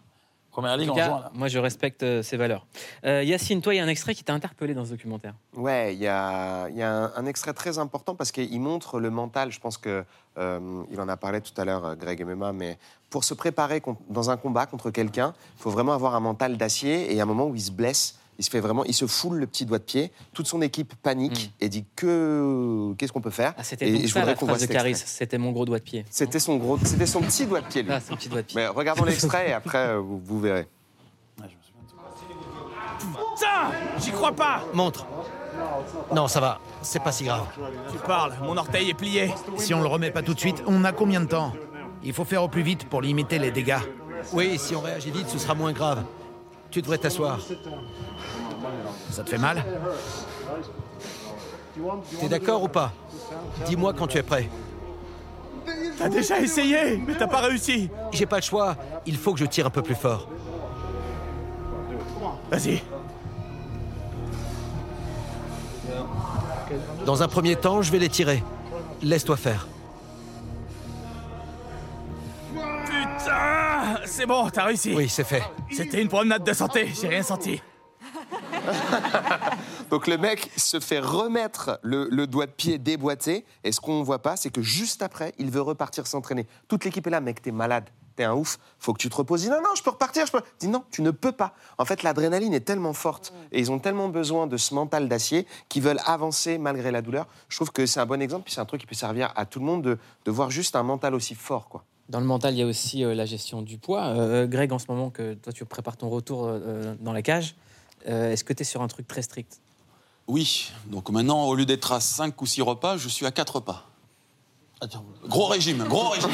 [0.52, 1.30] Première ligue en cas, juin, là.
[1.34, 2.66] moi je respecte euh, ses valeurs.
[3.06, 5.32] Euh, Yacine, toi, il y a un extrait qui t'a interpellé dans ce documentaire.
[5.56, 9.08] Ouais, il y a, y a un, un extrait très important parce qu'il montre le
[9.08, 9.50] mental.
[9.50, 10.04] Je pense que
[10.38, 12.78] euh, il en a parlé tout à l'heure, euh, Greg MMA, mais
[13.10, 17.06] pour se préparer dans un combat contre quelqu'un, il faut vraiment avoir un mental d'acier.
[17.06, 18.92] Et il y a un moment où il se blesse, il se fait vraiment, il
[18.92, 20.10] se foule le petit doigt de pied.
[20.32, 24.02] Toute son équipe panique et dit que qu'est-ce qu'on peut faire Ah, c'était Et- donc
[24.02, 24.66] et je ça la phrase de.
[24.66, 24.96] Caris.
[24.96, 26.04] C'était mon gros doigt de pied.
[26.10, 27.84] C'était son gros, c'était son petit doigt de pied.
[27.84, 27.92] Lui.
[27.92, 28.56] Ah, son petit doigt de pied.
[28.56, 30.66] Mais regardons l'extrait et après euh, vous, vous verrez.
[32.98, 35.06] Putain J'y crois pas Montre.
[36.12, 36.60] Non, ça va.
[36.82, 37.46] C'est pas si grave.
[37.92, 39.32] Tu parles, mon orteil est plié.
[39.56, 41.52] Si on le remet pas tout de suite, on a combien de temps?
[42.02, 43.78] Il faut faire au plus vite pour limiter les dégâts.
[44.32, 46.02] Oui, si on réagit vite, ce sera moins grave.
[46.72, 47.38] Tu devrais t'asseoir.
[49.10, 49.62] Ça te fait mal
[52.18, 52.92] T'es d'accord ou pas
[53.66, 54.48] Dis-moi quand tu es prêt.
[55.98, 57.90] T'as déjà essayé, mais t'as pas réussi.
[58.10, 58.76] J'ai pas le choix.
[59.06, 60.28] Il faut que je tire un peu plus fort.
[62.50, 62.82] Vas-y.
[67.04, 68.42] Dans un premier temps, je vais les tirer.
[69.02, 69.66] Laisse-toi faire.
[74.04, 74.94] C'est bon, t'as réussi.
[74.94, 75.42] Oui, c'est fait.
[75.70, 77.60] C'était une promenade de santé, j'ai rien senti.
[79.90, 83.44] Donc le mec se fait remettre le, le doigt de pied déboîté.
[83.64, 86.46] Et ce qu'on ne voit pas, c'est que juste après, il veut repartir s'entraîner.
[86.68, 89.42] Toute l'équipe est là, mec, t'es malade, t'es un ouf, faut que tu te reposes.
[89.42, 90.40] Il dit non, non, je peux repartir, je peux.
[90.60, 91.54] Il dit non, tu ne peux pas.
[91.78, 95.46] En fait, l'adrénaline est tellement forte et ils ont tellement besoin de ce mental d'acier
[95.68, 97.26] qu'ils veulent avancer malgré la douleur.
[97.48, 99.46] Je trouve que c'est un bon exemple, puis c'est un truc qui peut servir à
[99.46, 101.84] tout le monde de, de voir juste un mental aussi fort, quoi.
[102.12, 104.04] Dans le mental, il y a aussi euh, la gestion du poids.
[104.08, 107.54] Euh, Greg, en ce moment, que toi, tu prépares ton retour euh, dans la cage,
[108.06, 109.62] euh, est-ce que tu es sur un truc très strict?
[110.28, 110.70] Oui.
[110.88, 113.88] Donc maintenant, au lieu d'être à 5 ou 6 repas, je suis à 4 repas.
[115.26, 116.28] Gros régime, gros régime.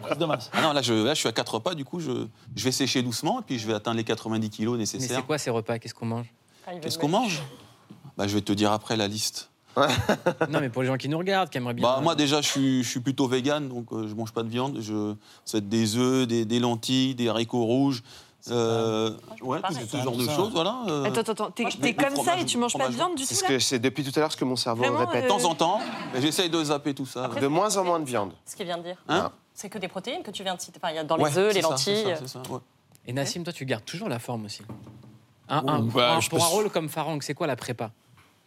[0.00, 0.50] Prise de masse.
[0.54, 2.72] Ah non, là je, là, je suis à 4 repas, du coup, je, je vais
[2.72, 5.18] sécher doucement, et puis je vais atteindre les 90 kilos Mais nécessaires.
[5.18, 5.78] c'est quoi ces repas?
[5.78, 6.32] Qu'est-ce qu'on mange?
[6.80, 7.42] Qu'est-ce qu'on mange?
[8.16, 9.50] Bah, Je vais te dire après la liste.
[10.50, 11.86] Non, mais pour les gens qui nous regardent, qui aimeraient bien.
[11.86, 14.48] Bah, moi, déjà, je suis, je suis plutôt vegan, donc euh, je mange pas de
[14.48, 14.78] viande.
[14.80, 15.14] Je,
[15.44, 18.02] ça va être des œufs, des, des lentilles, des haricots rouges.
[18.50, 19.10] Euh,
[19.42, 20.78] ouais, tout ce genre de choses, voilà.
[20.88, 21.50] euh, Attends, attends, attends.
[21.50, 24.04] T'es t'es comme ça et tu manges pas de viande du tout que c'est depuis
[24.04, 25.24] tout à l'heure ce que mon cerveau Vraiment, répète.
[25.24, 25.80] De temps en temps,
[26.14, 27.28] mais j'essaye de zapper tout ça.
[27.28, 28.32] De moins en moins de viande.
[28.46, 28.96] Ce qu'il vient de dire.
[29.08, 30.78] Hein C'est que des protéines que tu viens de citer.
[30.82, 31.96] Enfin, il y a dans Ouais, les œufs, les ça, lentilles.
[32.04, 32.60] c'est ça, c'est ça, ouais.
[33.06, 34.62] Et Nassim, toi, tu gardes toujours la forme aussi.
[35.48, 37.46] Un, un- Ouh, pour bah, un- je pour peux- un rôle comme Farang, c'est quoi
[37.46, 37.90] la prépa?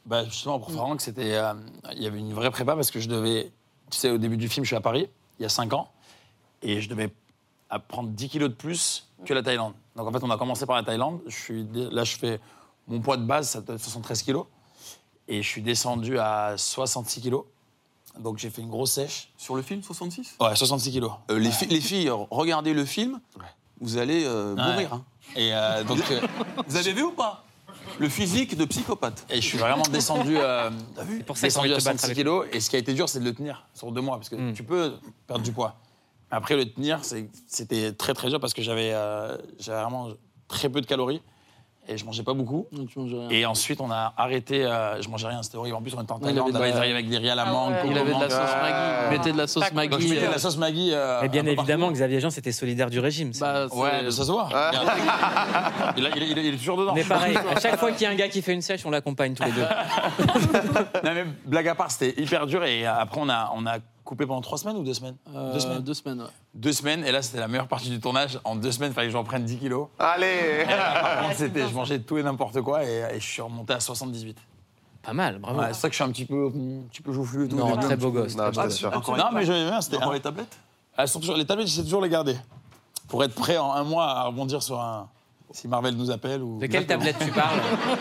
[0.06, 1.54] Bah, justement, pour Farang, c'était, euh,
[1.94, 3.52] il y avait une vraie prépa parce que je devais,
[3.90, 5.08] tu sais, au début du film, je suis à Paris,
[5.40, 5.90] il y a 5 ans,
[6.62, 7.14] et je devais
[7.88, 9.74] prendre 10 kilos de plus que la Thaïlande.
[9.96, 11.22] Donc en fait, on a commencé par la Thaïlande.
[11.28, 12.40] Je suis, là, je fais
[12.88, 14.46] mon poids de base, ça doit être 73 kilos,
[15.28, 17.44] et je suis descendu à 66 kilos.
[18.20, 19.32] Donc j'ai fait une grosse sèche.
[19.38, 21.12] Sur le film, 66 Ouais, 66 kilos.
[21.30, 23.22] Euh, les, fi- les filles, regardez le film.
[23.80, 24.64] vous allez euh, Ouais.
[24.64, 24.94] mourir.
[24.94, 25.04] hein.
[25.36, 26.20] Et euh, donc, euh,
[26.68, 27.46] Vous avez vu ou pas?
[28.02, 29.26] Le physique de psychopathe.
[29.30, 30.70] et je suis vraiment descendu, euh,
[31.28, 32.46] pour ça descendu à te battre 106 avec kilos.
[32.52, 34.18] Et ce qui a été dur, c'est de le tenir sur deux mois.
[34.18, 34.54] Parce que Mm.
[34.54, 34.94] tu peux
[35.28, 35.76] perdre du poids.
[36.32, 37.02] Après, le tenir,
[37.48, 40.10] c'était très très dur parce que j'avais euh, j'avais vraiment
[40.48, 41.22] très peu de calories.
[41.92, 42.68] Et je mangeais pas beaucoup.
[42.72, 43.30] Non, tu manges rien.
[43.30, 44.64] Et ensuite, on a arrêté.
[44.66, 45.76] euh, je mangeais rien, c'était horrible.
[45.76, 47.44] En plus, on était en Thaïlande, on avait la- arrivé avec des riz à la
[47.48, 47.72] Ah mangue.
[47.74, 47.82] ouais.
[47.92, 49.06] Il avait de la sauce Euh, Maggi.
[49.12, 49.90] Il mettait de la sauce Maggi.
[49.90, 50.90] Donc, je mettais de euh, la sauce Maggi.
[50.94, 51.94] euh, Mais bien évidemment, partout.
[51.96, 53.34] Xavier Jean, c'était solidaire du régime.
[53.34, 53.68] ça.
[53.68, 54.48] bah, Ouais, ça se voit.
[54.54, 54.70] Ah.
[54.70, 54.88] Regarde.
[55.98, 56.94] il, a- il a- il a- il est toujours dedans.
[56.96, 58.90] Mais pareil, à chaque fois qu'il y a un gars qui fait une sèche, on
[58.92, 59.66] l'accompagne tous les deux.
[61.04, 62.64] Non, mais blague à part, c'était hyper dur.
[62.64, 63.78] Et après, on a, on a
[64.12, 65.80] coupé pendant trois semaines ou deux semaines euh, Deux semaines.
[65.80, 66.28] Deux semaines, ouais.
[66.54, 67.06] Deux semaines.
[67.06, 68.42] Et là, c'était la meilleure partie du tournage.
[68.44, 69.88] En deux semaines, il fallait que j'en prenne 10 kilos.
[69.98, 72.84] Allez Et là, par contre, c'était, je mangeais tout et n'importe quoi.
[72.84, 74.38] Et, et je suis remonté à 78.
[75.02, 75.62] Pas mal, bravo.
[75.62, 77.46] Ouais, c'est ça que je suis un petit peu, un petit peu joufflu.
[77.46, 77.56] et tout.
[77.56, 78.36] non, très un beau gosse.
[78.36, 78.52] Non,
[79.34, 79.80] mais j'aimais bien.
[79.80, 80.60] C'était Encore les tablettes
[80.98, 82.36] Elles sont toujours, les tablettes, j'essaie toujours de les garder.
[83.08, 85.08] Pour être prêt en un mois à rebondir sur un.
[85.54, 86.60] Si Marvel nous appelle ou.
[86.60, 87.60] De quelle tablette tu parles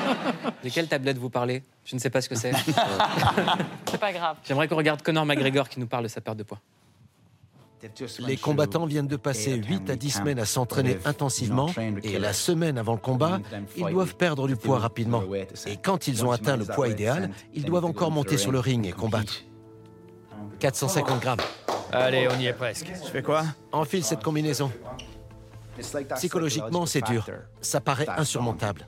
[0.64, 2.52] De quelle tablette vous parlez Je ne sais pas ce que c'est.
[3.90, 4.36] C'est pas grave.
[4.44, 6.60] J'aimerais qu'on regarde Conor McGregor qui nous parle de sa perte de poids.
[8.20, 11.68] Les combattants viennent de passer 8 à 10 semaines à s'entraîner intensivement
[12.04, 13.40] et la semaine avant le combat,
[13.76, 15.24] ils doivent perdre du poids rapidement.
[15.66, 18.86] Et quand ils ont atteint le poids idéal, ils doivent encore monter sur le ring
[18.86, 19.42] et combattre.
[20.60, 21.40] 450 grammes.
[21.90, 22.86] Allez, on y est presque.
[22.86, 23.44] Je fais quoi?
[23.72, 24.70] Enfile cette combinaison.
[26.14, 27.26] Psychologiquement, c'est dur.
[27.60, 28.86] Ça paraît insurmontable.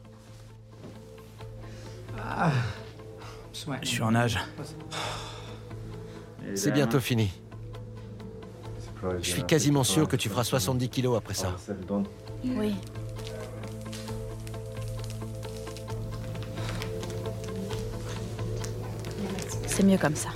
[3.83, 4.39] Je suis en âge.
[6.55, 7.31] C'est bientôt fini.
[9.21, 11.57] Je suis quasiment sûr que tu feras 70 kilos après ça.
[12.45, 12.75] Oui.
[19.67, 20.29] C'est mieux comme ça.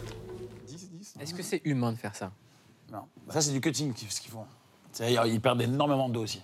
[1.20, 2.32] Est-ce que c'est humain de faire ça?
[2.90, 3.02] Non.
[3.28, 4.44] Ça, c'est du cutting, ce qu'ils font.
[4.92, 6.42] C'est-à-dire, ils perdent énormément d'eau aussi.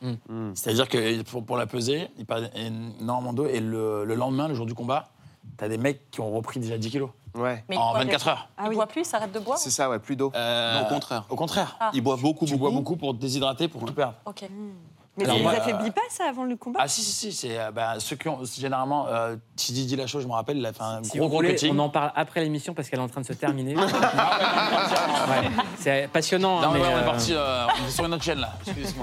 [0.00, 0.52] Hmm.
[0.54, 4.54] C'est-à-dire que pour, pour la peser, ils perdent énormément d'eau et le, le lendemain, le
[4.54, 5.10] jour du combat,
[5.56, 7.10] t'as des mecs qui ont repris déjà 10 kilos.
[7.34, 7.64] Ouais.
[7.68, 8.48] Mais En il boit 24 des- heures.
[8.64, 10.32] Il boit plus, il s'arrête de boire C'est ça, ouais, plus d'eau.
[10.34, 11.24] Euh, Non, au contraire.
[11.28, 11.76] Au contraire.
[11.80, 11.90] Ah.
[11.94, 12.60] Il boit beaucoup, Tu beaucoup.
[12.64, 14.14] bois beaucoup pour te déshydrater, pour tout perdre.
[14.26, 14.48] Ok.
[15.18, 17.32] Mais Alors, ça les moi, affaiblit pas, ça, avant le combat Ah si, si, si.
[17.32, 18.38] C'est euh, bah, ceux qui ont...
[18.44, 21.24] Généralement, euh, Tidi dit la chose, je me rappelle, il a fait un Si gros,
[21.24, 21.74] vous gros voulez, cutting.
[21.74, 23.74] on en parle après l'émission parce qu'elle est en train de se terminer.
[25.28, 26.60] Ouais, C'est passionnant.
[26.60, 28.24] Non, hein, mais mais, ouais, on est euh, parti, euh, on est sur une autre
[28.24, 28.52] chaîne là.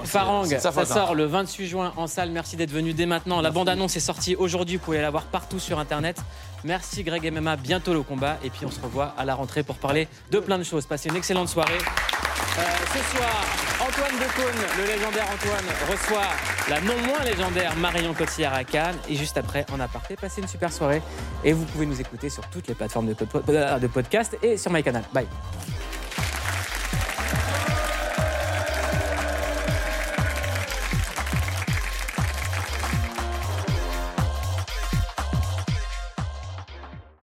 [0.04, 0.84] Farang, ça hein.
[0.84, 2.30] sort le 28 juin en salle.
[2.30, 3.40] Merci d'être venu dès maintenant.
[3.40, 4.76] La bande-annonce est sortie aujourd'hui.
[4.76, 6.20] Vous pouvez la voir partout sur Internet.
[6.64, 7.56] Merci Greg MMA.
[7.56, 8.38] Bientôt le combat.
[8.42, 10.86] Et puis on se revoit à la rentrée pour parler de plein de choses.
[10.86, 11.78] Passez une excellente soirée.
[11.78, 12.62] Euh,
[12.92, 13.44] ce soir,
[14.16, 16.30] Antoine Decaune, le légendaire Antoine, reçoit
[16.70, 18.96] la non moins légendaire Marion Cotillard à Cannes.
[19.08, 21.02] Et juste après, en aparté, passez une super soirée.
[21.44, 25.04] Et vous pouvez nous écouter sur toutes les plateformes de, de podcast et sur MyCanal.
[25.12, 25.26] Bye.